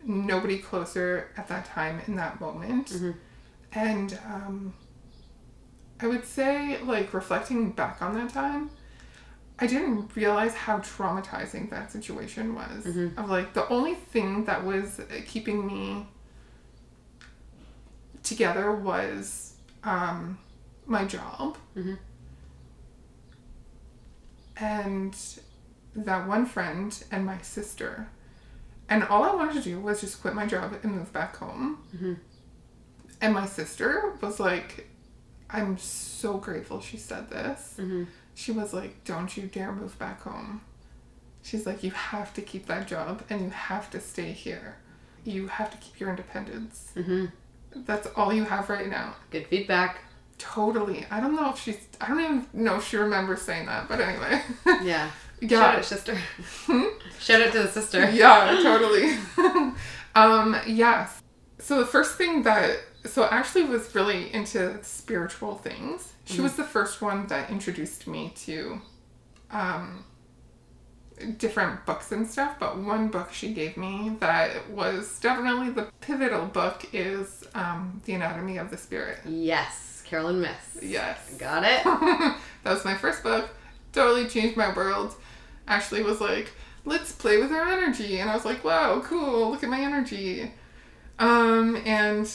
[0.05, 2.91] nobody closer at that time in that moment.
[3.73, 4.75] And um,
[6.01, 8.71] I would say, like, reflecting back on that time,
[9.61, 12.85] I didn't realize how traumatizing that situation was.
[13.17, 16.05] Of like, the only thing that was keeping me
[18.25, 20.39] together was um,
[20.87, 21.57] my job.
[24.61, 25.17] And
[25.97, 28.09] that one friend and my sister.
[28.89, 31.79] And all I wanted to do was just quit my job and move back home.
[31.95, 32.15] Mm-hmm.
[33.21, 34.89] And my sister was like,
[35.49, 37.77] I'm so grateful she said this.
[37.79, 38.05] Mm-hmm.
[38.35, 40.63] She was like, Don't you dare move back home.
[41.43, 44.77] She's like, You have to keep that job and you have to stay here.
[45.25, 46.93] You have to keep your independence.
[46.97, 47.27] Mm-hmm.
[47.85, 49.15] That's all you have right now.
[49.31, 50.01] Good feedback.
[50.41, 51.07] Totally.
[51.11, 54.01] I don't know if she's, I don't even know if she remembers saying that, but
[54.01, 54.43] anyway.
[54.83, 55.11] Yeah.
[55.43, 55.77] Shout yeah.
[55.77, 56.19] out, sister.
[57.19, 58.11] Shout out to the sister.
[58.13, 59.17] yeah, totally.
[60.15, 61.23] um, yes.
[61.59, 62.77] So the first thing that
[63.07, 66.13] so Ashley was really into spiritual things.
[66.27, 68.81] She was the first one that introduced me to
[69.51, 70.05] um
[71.39, 76.47] different books and stuff, but one book she gave me that was definitely the pivotal
[76.47, 79.19] book is um The Anatomy of the Spirit.
[79.25, 79.90] Yes.
[80.11, 80.83] Caroline Myss.
[80.83, 81.35] Yes.
[81.39, 81.85] Got it?
[81.85, 83.49] that was my first book.
[83.93, 85.15] Totally changed my world.
[85.69, 86.51] Ashley was like,
[86.85, 88.19] let's play with our energy.
[88.19, 90.53] And I was like, wow, cool, look at my energy.
[91.21, 92.27] Um, and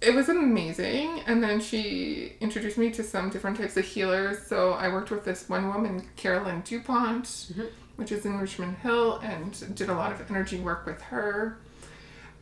[0.00, 1.20] it was amazing.
[1.28, 4.44] And then she introduced me to some different types of healers.
[4.44, 7.52] So I worked with this one woman, Carolyn DuPont,
[7.94, 11.60] which is in Richmond Hill, and did a lot of energy work with her.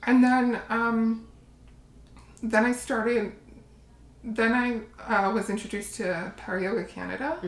[0.05, 1.27] And then, um,
[2.43, 3.33] then I started
[4.23, 7.39] then I uh, was introduced to Power Yoga Canada,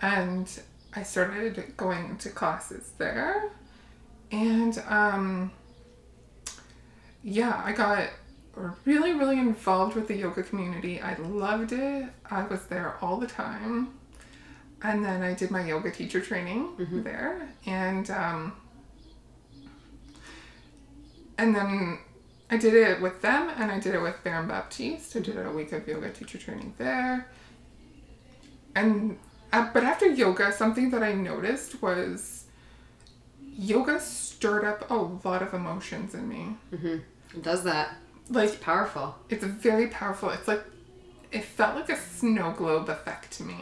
[0.00, 0.60] and
[0.94, 3.50] I started going to classes there,
[4.30, 5.50] and um,
[7.22, 8.10] yeah, I got
[8.84, 11.00] really, really involved with the yoga community.
[11.00, 12.06] I loved it.
[12.30, 13.88] I was there all the time,
[14.82, 18.52] and then I did my yoga teacher training there, and um,
[21.38, 21.98] and then
[22.50, 25.16] I did it with them and I did it with Baron Baptiste.
[25.16, 27.26] I did a week of yoga teacher training there.
[28.74, 29.18] And
[29.52, 32.44] uh, but after yoga, something that I noticed was
[33.42, 36.56] yoga stirred up a lot of emotions in me.
[37.34, 37.96] It does that.
[38.30, 39.14] Like It's powerful.
[39.30, 40.30] it's very powerful.
[40.30, 40.62] It's like
[41.32, 43.56] it felt like a snow globe effect to me.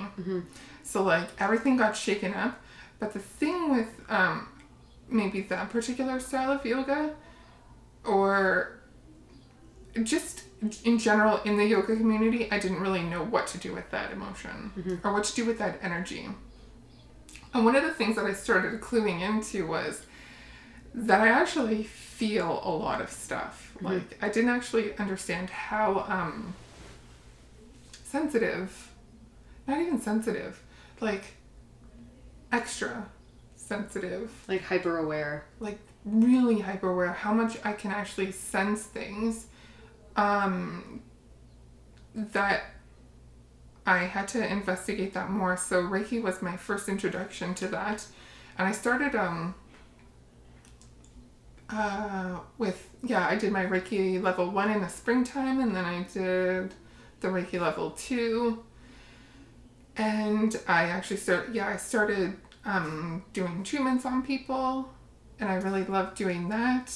[0.83, 2.61] So like everything got shaken up.
[2.99, 4.49] But the thing with um,
[5.09, 7.15] maybe that particular style of yoga,
[8.07, 8.81] or
[10.03, 10.43] just
[10.85, 14.13] in general in the yoga community, I didn't really know what to do with that
[14.13, 16.29] emotion or what to do with that energy.
[17.55, 20.07] And one of the things that I started cluing into was
[20.95, 23.77] that I actually feel a lot of stuff.
[23.81, 26.55] Like I didn't actually understand how um,
[28.05, 28.91] sensitive,
[29.67, 30.63] not even sensitive,
[31.01, 31.37] like
[32.53, 33.07] extra
[33.67, 35.45] sensitive, Like hyper aware.
[35.61, 39.47] like really hyper aware, how much I can actually sense things
[40.17, 41.03] um,
[42.15, 42.63] that
[43.87, 45.57] I had to investigate that more.
[45.57, 48.05] So Reiki was my first introduction to that.
[48.59, 49.55] And I started um
[51.69, 56.03] uh with yeah, I did my Reiki level 1 in the springtime and then I
[56.05, 56.75] did
[57.21, 58.63] the Reiki level 2
[59.97, 64.91] and I actually started yeah, I started um doing treatments on people
[65.39, 66.93] and I really loved doing that.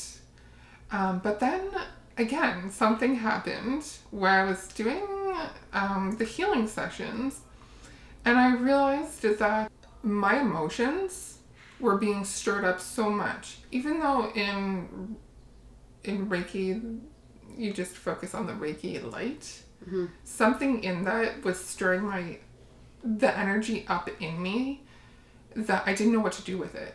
[0.91, 1.71] Um, but then
[2.17, 5.03] again, something happened where I was doing
[5.73, 7.41] um, the healing sessions,
[8.25, 9.71] and I realized that
[10.03, 11.39] my emotions
[11.79, 13.59] were being stirred up so much.
[13.71, 15.17] Even though in
[16.05, 17.01] in Reiki,
[17.57, 19.63] you just focus on the Reiki light.
[20.25, 22.39] Something in that was stirring my
[23.03, 24.83] the energy up in me
[25.57, 26.95] that I didn't know what to do with it.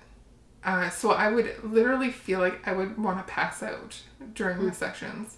[0.63, 4.01] Uh, so I would literally feel like I would want to pass out
[4.33, 5.37] during the sessions.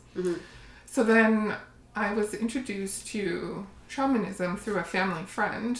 [0.85, 1.55] So then
[1.95, 5.79] I was introduced to shamanism through a family friend,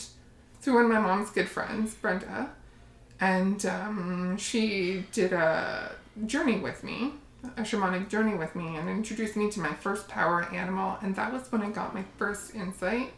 [0.62, 2.50] through one of my mom's good friends, Brenda.
[3.20, 5.96] And um, she did a
[6.26, 7.14] journey with me,
[7.56, 10.98] a shamanic journey with me, and introduced me to my first power animal.
[11.02, 13.14] And that was when I got my first insight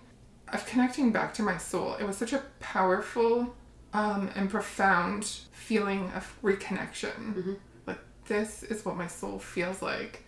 [0.53, 1.95] of connecting back to my soul.
[1.95, 3.55] It was such a powerful
[3.93, 7.57] um, and profound feeling of reconnection.
[7.85, 10.23] Like this is what my soul feels like.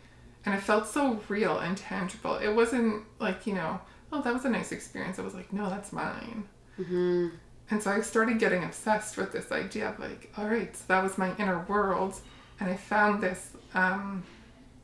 [0.45, 2.35] And it felt so real and tangible.
[2.37, 3.79] It wasn't like, you know,
[4.11, 5.19] oh, that was a nice experience.
[5.19, 6.45] It was like, no, that's mine.
[6.79, 7.29] Mm-hmm.
[7.69, 11.03] And so I started getting obsessed with this idea of like, all right, so that
[11.03, 12.15] was my inner world.
[12.59, 14.23] And I found this um,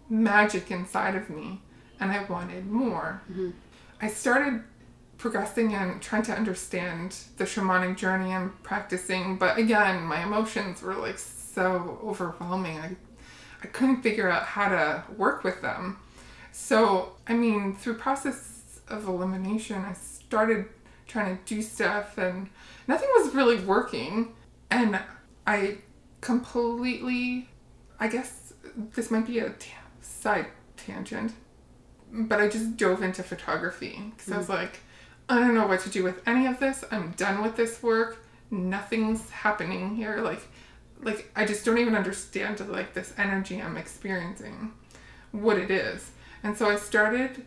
[0.09, 1.61] magic inside of me
[1.99, 3.21] and I wanted more.
[3.29, 3.49] Mm-hmm.
[4.01, 4.63] I started
[5.17, 10.93] progressing and trying to understand the shamanic journey and practicing, but again, my emotions were
[10.93, 12.77] like so overwhelming.
[12.80, 12.95] I,
[13.63, 15.97] I couldn't figure out how to work with them.
[16.51, 20.65] So, I mean, through process of elimination, I started
[21.08, 22.49] trying to do stuff and
[22.88, 24.36] nothing was really working.
[24.69, 24.99] And
[25.45, 25.77] I
[26.21, 27.49] completely,
[27.99, 31.34] I guess this might be a t- side tangent,
[32.12, 34.53] but I just dove into photography because I was hmm.
[34.53, 34.80] like,
[35.29, 36.83] I don't know what to do with any of this.
[36.91, 38.23] I'm done with this work.
[38.49, 40.17] Nothing's happening here.
[40.21, 40.41] Like,
[41.01, 44.73] like I just don't even understand like this energy I'm experiencing,
[45.31, 46.11] what it is.
[46.43, 47.45] And so I started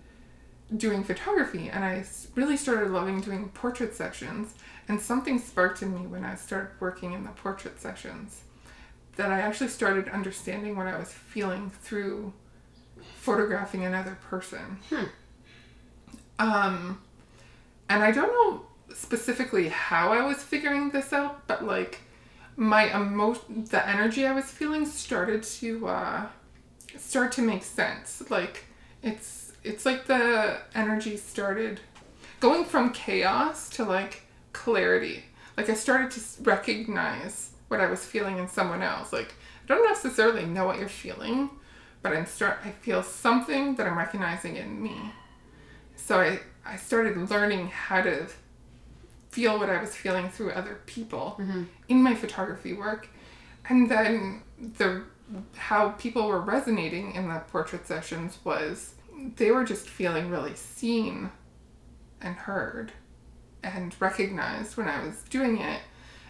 [0.77, 4.55] doing photography and I really started loving doing portrait sessions.
[4.89, 8.43] And something sparked in me when I started working in the portrait sessions
[9.17, 12.33] that I actually started understanding what I was feeling through
[13.17, 14.79] photographing another person.
[14.89, 15.05] Hmm.
[16.39, 17.03] Um,
[17.91, 18.63] and I don't know
[18.95, 21.99] specifically how I was figuring this out, but like
[22.57, 26.27] my emotion, the energy I was feeling started to uh,
[26.97, 28.23] start to make sense.
[28.31, 28.65] Like
[29.03, 31.81] it's it's like the energy started
[32.39, 34.23] going from chaos to like
[34.53, 35.25] clarity.
[35.57, 39.13] Like I started to recognize what I was feeling in someone else.
[39.13, 41.51] Like I don't necessarily know what you're feeling,
[42.03, 44.97] but I'm start I feel something that I'm recognizing in me.
[45.97, 48.27] So I I started learning how to
[49.31, 51.65] feel what I was feeling through other people mm-hmm.
[51.89, 53.09] in my photography work.
[53.69, 54.43] And then
[54.77, 55.05] the
[55.57, 58.95] how people were resonating in the portrait sessions was
[59.37, 61.31] they were just feeling really seen
[62.21, 62.93] and heard
[63.63, 65.81] and recognized when I was doing it.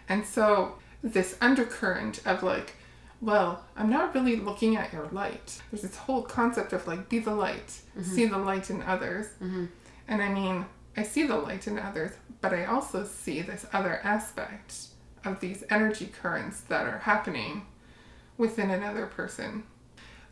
[0.08, 2.74] And so this undercurrent of like,
[3.20, 5.62] well, I'm not really looking at your light.
[5.70, 8.02] There's this whole concept of like, be the light, mm-hmm.
[8.02, 9.26] see the light in others.
[9.42, 9.66] Mm-hmm.
[10.10, 14.00] And I mean, I see the light in others, but I also see this other
[14.02, 14.88] aspect
[15.24, 17.66] of these energy currents that are happening
[18.36, 19.62] within another person.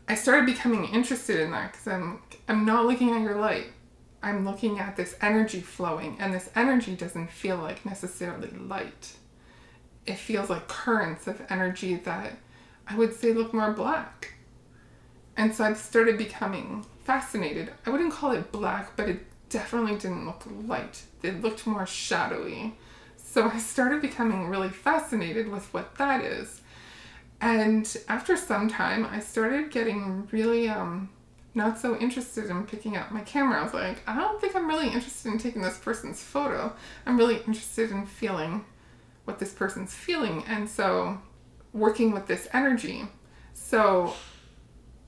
[0.07, 3.67] I started becoming interested in that because I'm I'm not looking at your light.
[4.21, 9.13] I'm looking at this energy flowing, and this energy doesn't feel like necessarily light.
[10.05, 12.33] It feels like currents of energy that
[12.85, 14.33] I would say look more black.
[15.37, 17.71] And so I've started becoming fascinated.
[17.85, 21.03] I wouldn't call it black, but it definitely didn't look light.
[21.23, 22.75] It looked more shadowy.
[23.17, 26.61] So I started becoming really fascinated with what that is.
[27.41, 31.09] And after some time, I started getting really um,
[31.53, 33.59] not so interested in picking up my camera.
[33.59, 36.73] I was like, I don't think I'm really interested in taking this person's photo.
[37.05, 38.65] I'm really interested in feeling
[39.25, 40.43] what this person's feeling.
[40.47, 41.19] And so
[41.71, 43.07] working with this energy.
[43.53, 44.13] So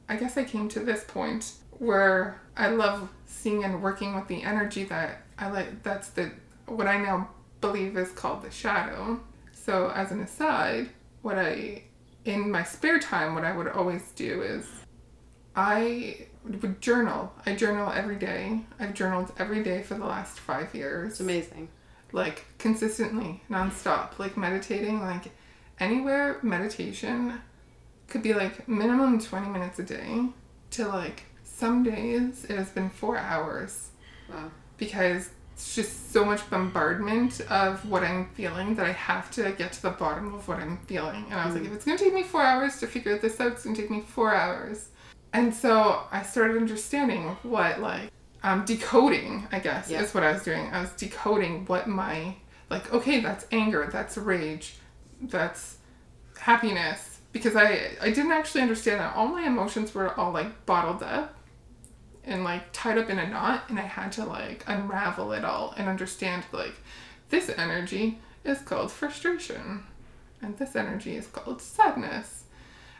[0.07, 4.43] I guess I came to this point where I love seeing and working with the
[4.43, 5.83] energy that I like.
[5.83, 6.31] That's the
[6.67, 7.29] what I now
[7.61, 9.19] believe is called the shadow.
[9.53, 10.89] So as an aside,
[11.21, 11.83] what I
[12.25, 14.67] in my spare time, what I would always do is
[15.55, 17.31] I would journal.
[17.45, 18.61] I journal every day.
[18.79, 21.69] I've journaled every day for the last five years It's amazing.
[22.11, 25.31] like consistently nonstop like meditating like
[25.79, 27.39] anywhere meditation
[28.07, 30.25] could be like minimum 20 minutes a day
[30.71, 31.23] to like
[31.61, 33.89] some days it has been four hours.
[34.29, 34.49] Wow.
[34.77, 39.69] because it's just so much bombardment of what i'm feeling that i have to get
[39.73, 41.23] to the bottom of what i'm feeling.
[41.29, 43.39] And i was like if it's going to take me four hours to figure this
[43.41, 44.77] out it's going to take me four hours.
[45.33, 45.71] And so
[46.11, 47.23] i started understanding
[47.55, 48.09] what like
[48.47, 50.01] um, decoding i guess Yeah.
[50.01, 50.65] is what i was doing.
[50.71, 52.15] I was decoding what my
[52.73, 54.65] like okay that's anger that's rage
[55.35, 55.63] that's
[56.39, 57.19] happiness.
[57.33, 57.67] Because i
[58.01, 61.35] i didn't actually understand that all my emotions were all like bottled up
[62.23, 65.73] and like tied up in a knot and i had to like unravel it all
[65.77, 66.75] and understand like
[67.29, 69.83] this energy is called frustration
[70.41, 72.45] and this energy is called sadness.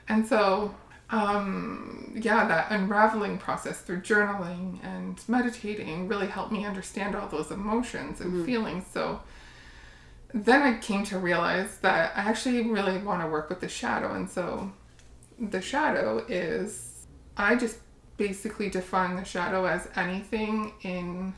[0.07, 0.75] And so
[1.09, 7.51] um yeah that unraveling process through journaling and meditating really helped me understand all those
[7.51, 8.85] emotions and feelings.
[8.91, 9.21] So
[10.33, 14.13] then i came to realize that i actually really want to work with the shadow
[14.13, 14.71] and so
[15.37, 17.05] the shadow is
[17.35, 17.79] i just
[18.21, 21.33] basically define the shadow as anything in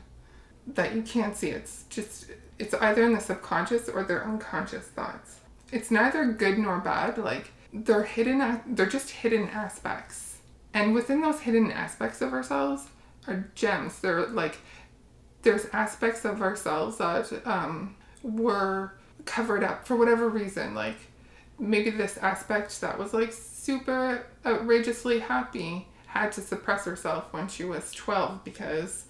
[0.66, 1.48] that you can't see.
[1.48, 2.26] It's just
[2.58, 5.40] it's either in the subconscious or their unconscious thoughts.
[5.72, 10.36] It's neither good nor bad like they're hidden they're just hidden aspects.
[10.74, 12.88] And within those hidden aspects of ourselves
[13.26, 14.00] are gems.
[14.00, 14.58] They're like
[15.40, 18.92] there's aspects of ourselves that um, were
[19.24, 20.74] covered up for whatever reason.
[20.74, 20.98] Like
[21.58, 25.88] maybe this aspect that was like super outrageously happy
[26.20, 29.06] had to suppress herself when she was 12 because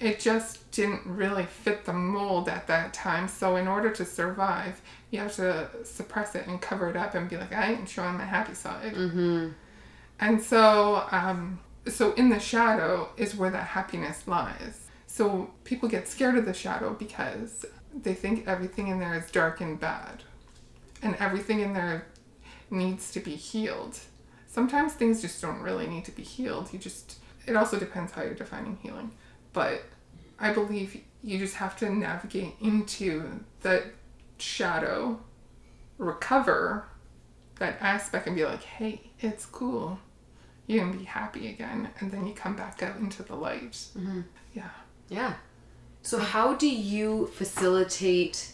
[0.00, 3.28] it just didn't really fit the mold at that time.
[3.28, 4.80] So in order to survive,
[5.10, 8.16] you have to suppress it and cover it up and be like, I ain't showing
[8.16, 8.94] my happy side.
[8.94, 9.48] Mm-hmm.
[10.20, 14.88] And so, um, so in the shadow is where that happiness lies.
[15.06, 19.60] So people get scared of the shadow because they think everything in there is dark
[19.60, 20.22] and bad,
[21.02, 22.06] and everything in there
[22.70, 23.98] needs to be healed.
[24.56, 26.72] Sometimes things just don't really need to be healed.
[26.72, 29.12] You just it also depends how you're defining healing
[29.56, 29.84] but
[30.38, 33.84] I believe you just have to navigate into that
[34.36, 35.18] shadow,
[35.96, 36.84] recover
[37.58, 39.98] that aspect, and be like, hey, it's cool.
[40.66, 43.72] You can be happy again, and then you come back out into the light.
[43.96, 44.20] Mm-hmm.
[44.52, 44.68] Yeah.
[45.08, 45.34] Yeah.
[46.02, 48.52] So, how do you facilitate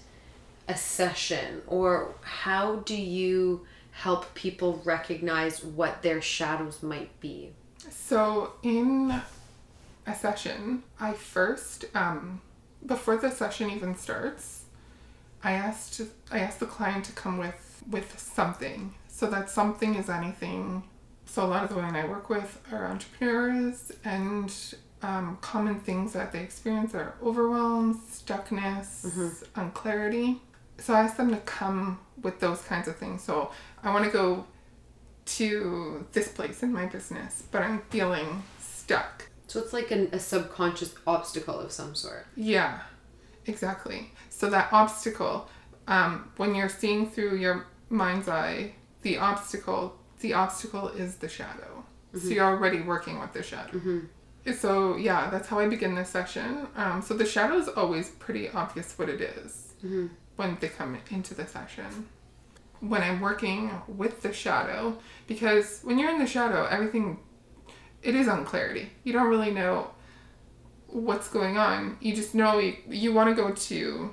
[0.68, 7.53] a session, or how do you help people recognize what their shadows might be?
[7.90, 9.22] So, in
[10.07, 12.40] a session, I first, um,
[12.84, 14.64] before the session even starts,
[15.45, 18.95] I asked I asked the client to come with with something.
[19.09, 20.84] So that something is anything.
[21.26, 24.53] So a lot of the women I work with are entrepreneurs, and
[25.03, 29.61] um, common things that they experience are overwhelm, stuckness, mm-hmm.
[29.61, 30.40] unclarity.
[30.78, 33.22] So I asked them to come with those kinds of things.
[33.22, 33.51] So
[33.83, 34.47] I want to go
[35.24, 39.28] to this place in my business, but I'm feeling stuck.
[39.47, 42.26] So it's like an, a subconscious obstacle of some sort.
[42.37, 42.80] Yeah,
[43.47, 44.12] exactly.
[44.30, 45.49] So that obstacle,
[45.87, 51.85] um, when you're seeing through your mind's eye, the obstacle, the obstacle is the shadow.
[52.14, 52.26] Mm-hmm.
[52.26, 53.72] So you're already working with the shadow.
[53.72, 54.53] Mm-hmm.
[54.55, 56.66] So yeah, that's how I begin this session.
[56.74, 60.07] Um, so the shadow is always pretty obvious what it is mm-hmm.
[60.37, 62.09] when they come into the session.
[62.83, 67.18] When I'm working with the shadow, because when you're in the shadow, everything
[68.03, 68.91] it is unclarity.
[69.05, 69.91] You don't really know
[70.89, 71.97] what's going on.
[72.01, 74.12] You just know you, you want to go to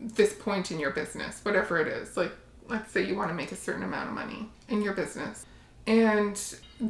[0.00, 2.16] this point in your business, whatever it is.
[2.16, 2.32] Like,
[2.68, 5.46] let's say you want to make a certain amount of money in your business,
[5.86, 6.40] and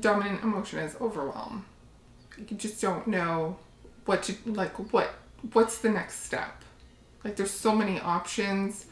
[0.01, 1.67] dominant emotion is overwhelm.
[2.39, 3.57] You just don't know
[4.05, 4.93] what to like.
[4.93, 5.11] What
[5.53, 6.63] what's the next step?
[7.25, 8.87] Like, there's so many options.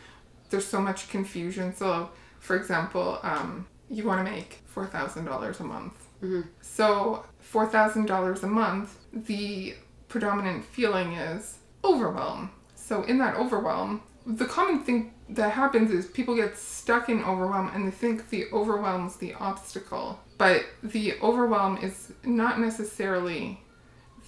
[0.51, 1.75] There's so much confusion.
[1.75, 2.11] So,
[2.45, 5.95] for example, um, you want to make four thousand dollars a month.
[6.23, 6.43] Mm-hmm.
[6.63, 9.75] So $4,000 a month, the
[10.09, 12.51] predominant feeling is overwhelm.
[12.75, 17.71] So, in that overwhelm, the common thing that happens is people get stuck in overwhelm
[17.75, 20.19] and they think the overwhelm's the obstacle.
[20.37, 23.61] But the overwhelm is not necessarily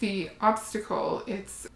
[0.00, 1.22] the obstacle.
[1.26, 1.66] It's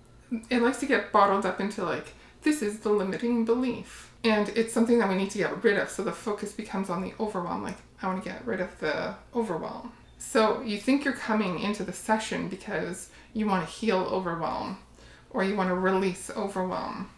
[0.49, 4.10] it likes to get bottled up into like this is the limiting belief.
[4.23, 5.89] And it's something that we need to get rid of.
[5.89, 7.63] So the focus becomes on the overwhelm.
[7.63, 9.93] Like, I want to get rid of the overwhelm.
[10.19, 14.79] So you think you're coming into the session because you want to heal overwhelm
[15.31, 17.09] or you want to release overwhelm.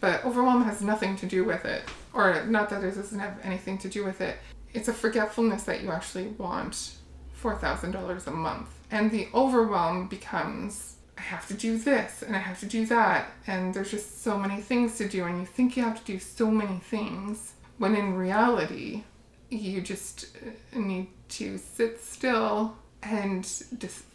[0.00, 1.82] But overwhelm has nothing to do with it.
[2.14, 4.38] Or not that it doesn't have anything to do with it.
[4.72, 6.94] It's a forgetfulness that you actually want
[7.42, 8.68] $4,000 a month.
[8.90, 13.32] And the overwhelm becomes I have to do this and I have to do that.
[13.46, 15.24] And there's just so many things to do.
[15.24, 19.04] And you think you have to do so many things when in reality,
[19.50, 23.44] you just uh, need to sit still and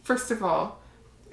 [0.04, 0.80] first of all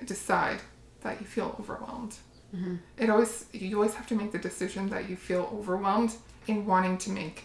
[0.04, 0.60] decide
[1.02, 2.16] that you feel overwhelmed.
[2.54, 2.76] Mm-hmm.
[2.98, 6.14] It always you always have to make the decision that you feel overwhelmed
[6.46, 7.44] in wanting to make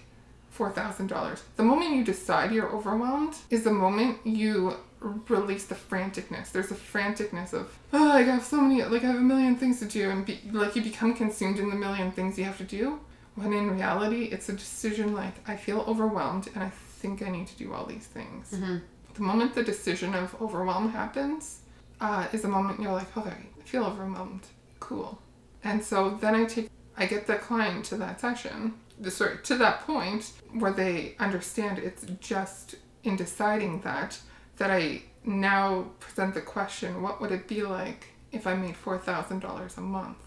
[0.49, 1.43] four thousand dollars.
[1.55, 6.51] The moment you decide you're overwhelmed is the moment you release the franticness.
[6.51, 9.79] There's a franticness of oh, I have so many like I have a million things
[9.79, 12.63] to do, and be, like you become consumed in the million things you have to
[12.63, 12.99] do.
[13.35, 17.47] When in reality, it's a decision like I feel overwhelmed and I think I need
[17.47, 18.51] to do all these things.
[18.51, 18.77] Mm-hmm.
[19.13, 21.59] The moment the decision of overwhelm happens
[22.01, 24.47] uh, is the moment you're like, okay, I feel overwhelmed.
[24.79, 25.19] Cool.
[25.63, 28.75] And so then I take, I get the client to that session,
[29.07, 34.19] sorry, to that point where they understand it's just in deciding that,
[34.59, 39.77] that I now present the question, what would it be like if I made $4,000
[39.77, 40.17] a month?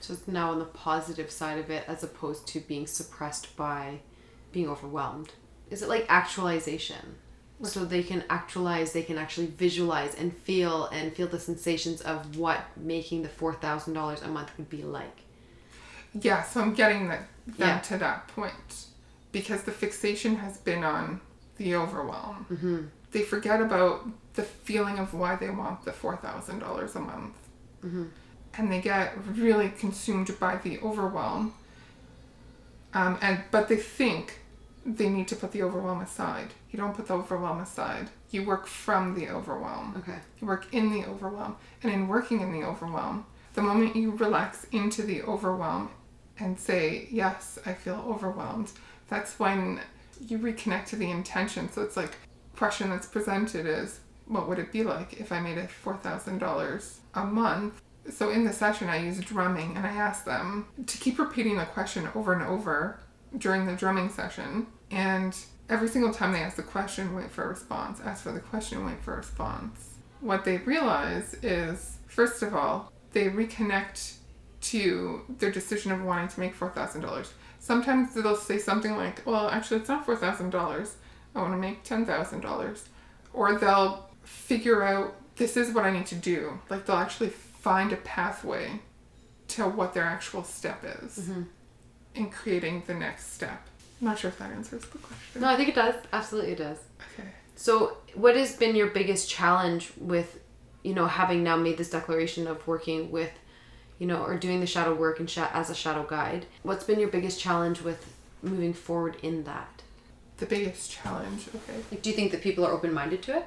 [0.00, 4.00] So it's now on the positive side of it as opposed to being suppressed by
[4.52, 5.32] being overwhelmed
[5.70, 7.16] is it like actualization?
[7.62, 12.36] So they can actualize, they can actually visualize and feel and feel the sensations of
[12.36, 15.18] what making the four thousand dollars a month would be like.
[16.20, 17.78] Yeah, so I'm getting that them yeah.
[17.80, 18.86] to that point.
[19.32, 21.20] because the fixation has been on
[21.56, 22.46] the overwhelm.
[22.50, 22.82] Mm-hmm.
[23.14, 27.36] They forget about the feeling of why they want the $4,000 a month.
[27.84, 28.06] Mm-hmm.
[28.58, 31.54] And they get really consumed by the overwhelm.
[32.92, 34.40] Um, and But they think
[34.84, 36.48] they need to put the overwhelm aside.
[36.72, 38.10] You don't put the overwhelm aside.
[38.32, 39.94] You work from the overwhelm.
[39.98, 40.18] Okay.
[40.40, 41.54] You work in the overwhelm.
[41.84, 45.88] And in working in the overwhelm, the moment you relax into the overwhelm
[46.40, 48.72] and say, Yes, I feel overwhelmed,
[49.08, 49.80] that's when
[50.18, 51.70] you reconnect to the intention.
[51.70, 52.16] So it's like
[52.56, 56.38] question that's presented is what would it be like if I made it four thousand
[56.38, 57.80] dollars a month?
[58.10, 61.64] So in the session I use drumming and I ask them to keep repeating the
[61.64, 63.00] question over and over
[63.36, 65.36] during the drumming session and
[65.68, 68.00] every single time they ask the question, wait for a response.
[68.04, 69.94] Ask for the question, wait for a response.
[70.20, 74.16] What they realize is, first of all, they reconnect
[74.62, 77.28] to their decision of wanting to make $4,000.
[77.58, 80.90] Sometimes they'll say something like, well, actually, it's not $4,000.
[81.34, 82.80] I want to make $10,000.
[83.32, 86.58] Or they'll figure out, this is what I need to do.
[86.70, 88.80] Like, they'll actually find a pathway
[89.48, 91.42] to what their actual step is Mm-hmm.
[92.14, 93.66] in creating the next step.
[94.00, 95.40] I'm not sure if that answers the question.
[95.42, 95.94] No, I think it does.
[96.12, 96.78] Absolutely, it does.
[97.18, 97.28] Okay.
[97.56, 100.40] So, what has been your biggest challenge with,
[100.82, 103.30] you know, having now made this declaration of working with,
[103.98, 106.46] you know, or doing the shadow work and sha- as a shadow guide?
[106.62, 108.12] What's been your biggest challenge with
[108.42, 109.73] moving forward in that?
[110.38, 111.78] The biggest challenge, okay.
[111.90, 113.46] Like, do you think that people are open minded to it?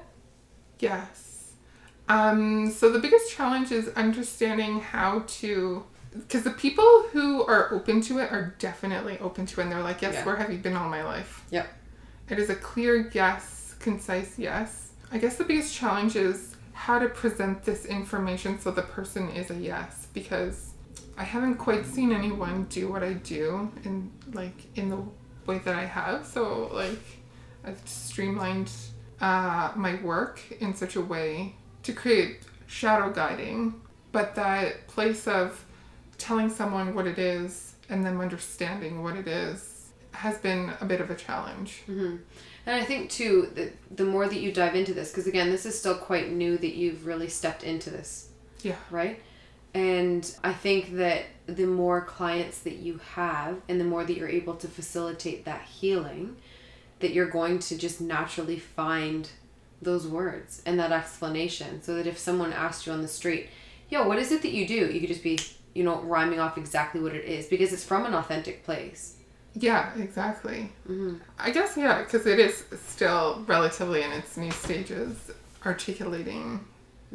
[0.80, 1.52] Yes.
[2.10, 5.84] Um, so the biggest challenge is understanding how to
[6.14, 9.84] because the people who are open to it are definitely open to it and they're
[9.84, 10.26] like, Yes, Yeah.
[10.26, 11.44] where have you been all my life?
[11.52, 11.68] Yep.
[12.30, 14.92] It is a clear yes, concise yes.
[15.12, 19.52] I guess the biggest challenge is how to present this information so the person is
[19.52, 20.72] a yes because
[21.18, 25.04] I haven't quite seen anyone do what I do in like in the
[25.48, 26.26] way that I have.
[26.26, 27.00] So like
[27.64, 28.72] I've streamlined
[29.20, 33.82] uh, my work in such a way to create shadow guiding,
[34.12, 35.64] but that place of
[36.18, 41.00] telling someone what it is and them understanding what it is has been a bit
[41.00, 41.84] of a challenge.
[41.88, 42.18] Mm-hmm.
[42.66, 45.66] And I think too that the more that you dive into this, because again, this
[45.66, 48.30] is still quite new that you've really stepped into this,
[48.62, 48.76] Yeah.
[48.91, 49.22] right?
[49.78, 54.28] And I think that the more clients that you have, and the more that you're
[54.28, 56.38] able to facilitate that healing,
[56.99, 59.30] that you're going to just naturally find
[59.80, 61.84] those words and that explanation.
[61.84, 63.49] So that if someone asked you on the street,
[63.89, 65.38] "Yo, what is it that you do?" You could just be,
[65.75, 69.17] you know, rhyming off exactly what it is because it's from an authentic place.
[69.53, 70.71] Yeah, exactly.
[70.89, 71.17] Mm-hmm.
[71.38, 75.32] I guess, yeah, because it is still relatively in its new stages,
[75.63, 76.65] articulating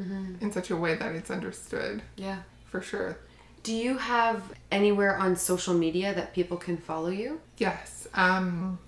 [0.00, 0.36] Mm-hmm.
[0.40, 2.38] in such a way that it's understood Yeah.
[2.73, 3.18] For sure.
[3.62, 4.43] Do you have
[4.73, 7.41] anywhere on social media that people can follow you?
[7.59, 8.09] Yes.
[8.14, 8.79] Um,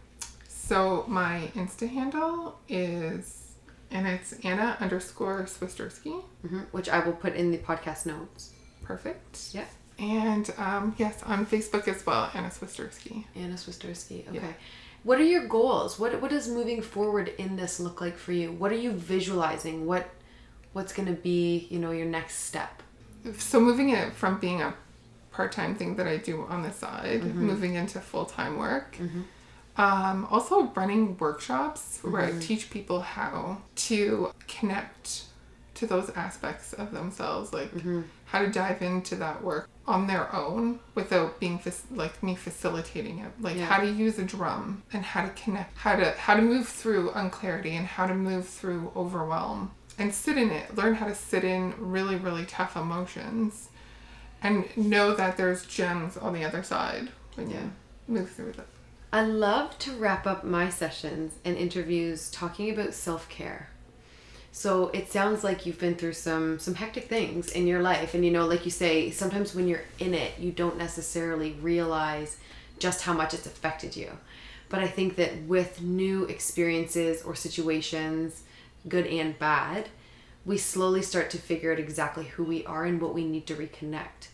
[0.48, 3.52] so my Insta handle is,
[3.92, 6.14] and it's Anna underscore Swisterski.
[6.48, 8.52] hmm Which I will put in the podcast notes.
[8.82, 9.50] Perfect.
[9.52, 9.66] Yeah.
[9.98, 13.24] And um, yes, on Facebook as well, Anna Swisterski.
[13.36, 14.26] Anna Swisterski.
[14.28, 14.38] Okay.
[14.38, 14.52] Yeah.
[15.04, 15.98] What are your goals?
[16.00, 18.50] What what does moving forward in this look like for you?
[18.50, 19.86] What are you visualizing?
[19.86, 20.08] What
[20.72, 22.82] what's going to be, you know, your next step?
[23.38, 24.74] So moving it from being a
[25.32, 27.46] part-time thing that I do on the side, Mm-hmm.
[27.46, 28.96] moving into full-time work.
[29.76, 32.38] Um, also running workshops where Mm-hmm.
[32.38, 35.24] I teach people how to connect
[35.74, 38.02] to those aspects of themselves, like Mm-hmm.
[38.26, 41.60] how to dive into that work on their own without being
[41.90, 43.66] like me facilitating it, like Yeah.
[43.66, 47.10] how to use a drum and how to connect, how to how to move through
[47.10, 50.76] unclarity and how to move through overwhelm and sit in it.
[50.76, 53.68] Learn how to sit in really really tough emotions,
[54.42, 57.56] and know that there's gems on the other side when Yeah.
[57.62, 57.70] you
[58.08, 58.66] move through them.
[59.12, 63.68] I love to wrap up my sessions and interviews talking about self-care.
[64.50, 68.24] So it sounds like you've been through some some hectic things in your life and
[68.24, 72.36] you know like you say sometimes when you're in it you don't necessarily realize
[72.78, 74.10] just how much it's affected you.
[74.68, 78.42] But I think that with new experiences or situations,
[78.88, 79.88] good and bad,
[80.44, 83.54] we slowly start to figure out exactly who we are and what we need to
[83.54, 84.28] reconnect.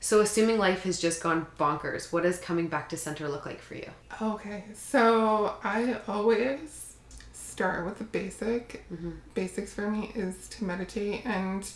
[0.00, 3.60] So assuming life has just gone bonkers, what does coming back to center look like
[3.60, 3.88] for you?
[4.20, 6.96] Okay, so I always
[7.32, 8.84] start with the basic.
[8.92, 9.12] Mm-hmm.
[9.34, 11.66] Basics for me is to meditate, and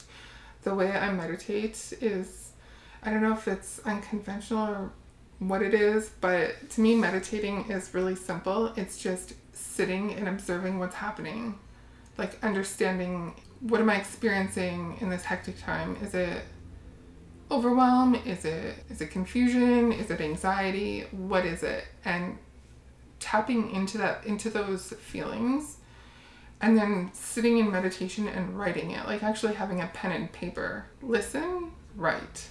[0.63, 2.53] the way I meditate is
[3.03, 4.91] I don't know if it's unconventional or
[5.39, 8.73] what it is, but to me, meditating is really simple.
[8.77, 11.59] It's just sitting and observing what's happening,
[12.19, 15.97] like understanding what am I experiencing in this hectic time?
[16.03, 16.43] Is it
[17.51, 18.15] overwhelm?
[18.15, 19.93] Is it is it confusion?
[19.93, 21.07] Is it anxiety?
[21.11, 21.85] What is it?
[22.05, 22.39] And
[23.21, 25.79] tapping into that into those feelings
[26.61, 30.87] and then sitting in meditation and writing it like actually having a pen and paper
[31.03, 32.49] listen write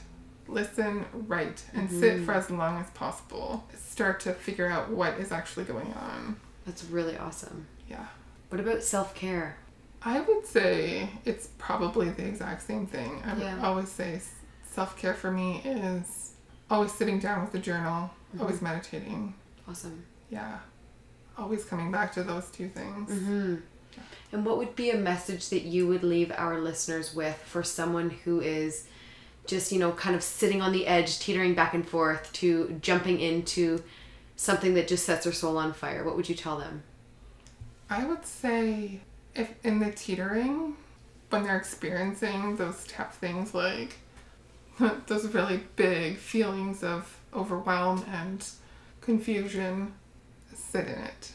[0.47, 2.25] listen write and sit mm-hmm.
[2.25, 6.83] for as long as possible start to figure out what is actually going on That's
[6.85, 7.67] really awesome.
[7.89, 8.07] yeah
[8.49, 9.57] What about self care?
[10.03, 13.59] i would say it's probably the exact same thing i would Yeah.
[13.63, 14.21] always say
[14.63, 16.33] self care for me is
[16.69, 19.33] always sitting down with a journal, always meditating.
[19.67, 20.03] Awesome.
[20.29, 20.59] Yeah.
[21.37, 23.09] Always coming back to those two things.
[23.09, 23.55] Mm-hmm.
[24.33, 28.09] And what would be a message that you would leave our listeners with for someone
[28.25, 28.85] who is
[29.47, 33.19] just, you know, kind of sitting on the edge, teetering back and forth to jumping
[33.21, 33.81] into
[34.35, 36.03] something that just sets their soul on fire?
[36.03, 36.83] What would you tell them?
[37.89, 39.01] I would say
[39.35, 40.75] if in the teetering,
[41.29, 43.97] when they're experiencing those tough things like
[45.07, 48.45] those really big feelings of overwhelm and
[49.01, 49.93] confusion,
[50.53, 51.31] sit in it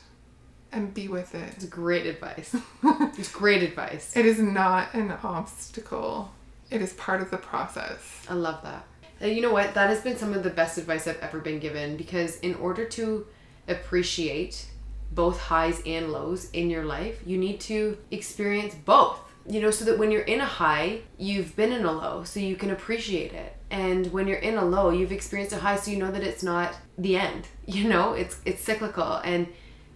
[0.73, 1.55] and be with it.
[1.57, 2.55] It's great advice.
[2.83, 4.17] it's great advice.
[4.17, 6.33] It is not an obstacle.
[6.71, 8.23] It is part of the process.
[8.29, 8.85] I love that.
[9.21, 9.75] And you know what?
[9.75, 12.85] That has been some of the best advice I've ever been given because in order
[12.87, 13.27] to
[13.69, 14.67] appreciate
[15.15, 19.19] both highs and lows in your life, you need to experience both.
[19.47, 22.39] You know, so that when you're in a high, you've been in a low, so
[22.39, 23.57] you can appreciate it.
[23.71, 26.45] And when you're in a low, you've experienced a high, so you know that it's
[26.45, 27.49] not the end.
[27.67, 29.47] You know, it's it's cyclical, and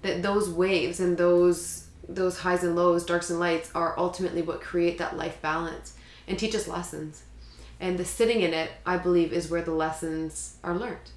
[0.02, 4.60] that those waves and those those highs and lows, darks and lights, are ultimately what
[4.60, 5.94] create that life balance
[6.28, 7.24] and teach us lessons.
[7.78, 11.10] And the sitting in it, I believe, is where the lessons are learned.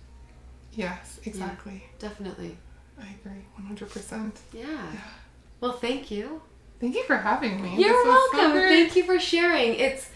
[0.73, 1.83] Yes, exactly.
[1.99, 2.57] Definitely.
[3.01, 4.31] I agree 100%.
[4.53, 4.91] Yeah.
[5.61, 6.41] Well, thank you.
[6.79, 7.81] Thank you for having me.
[7.81, 8.59] You're This was so welcome.
[8.61, 9.75] Thank you for sharing.
[9.75, 10.09] It's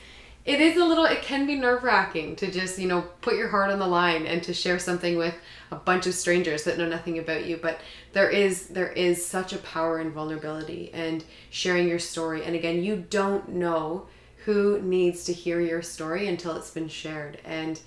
[0.45, 3.69] it is a little it can be nerve-wracking to just, you know, put your heart
[3.69, 5.35] on the line and to share something with
[5.71, 7.79] a bunch of strangers that know nothing about you, but
[8.11, 12.43] there is there is such a power in vulnerability and sharing your story.
[12.43, 14.07] And again, you don't know
[14.45, 17.39] who needs to hear your story until it's been shared.
[17.45, 17.79] And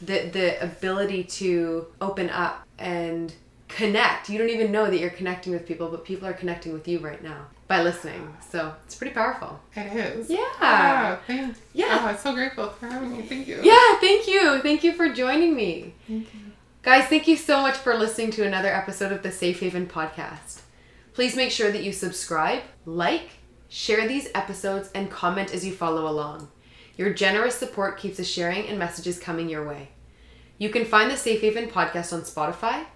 [0.00, 3.34] the the ability to open up and
[3.70, 4.28] connect.
[4.28, 6.98] You don't even know that you're connecting with people, but people are connecting with you
[6.98, 8.34] right now by listening.
[8.50, 9.60] So it's pretty powerful.
[9.74, 10.30] It is.
[10.30, 10.48] Yeah.
[10.60, 11.98] Ah, thank Yeah.
[12.02, 13.22] Oh, I'm so grateful for having me.
[13.22, 13.60] Thank you.
[13.62, 14.60] Yeah, thank you.
[14.60, 15.94] Thank you for joining me.
[16.06, 16.40] Thank you.
[16.82, 20.62] Guys, thank you so much for listening to another episode of the Safe Haven podcast.
[21.12, 23.30] Please make sure that you subscribe, like,
[23.68, 26.48] share these episodes, and comment as you follow along.
[26.96, 29.90] Your generous support keeps us sharing and messages coming your way.
[30.58, 32.86] You can find the Safe Haven podcast on Spotify,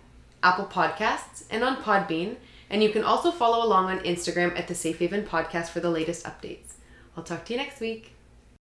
[0.44, 2.36] Apple Podcasts, and on Podbean,
[2.70, 5.90] and you can also follow along on Instagram at the Safe Haven podcast for the
[5.90, 6.74] latest updates.
[7.16, 8.13] I'll talk to you next week.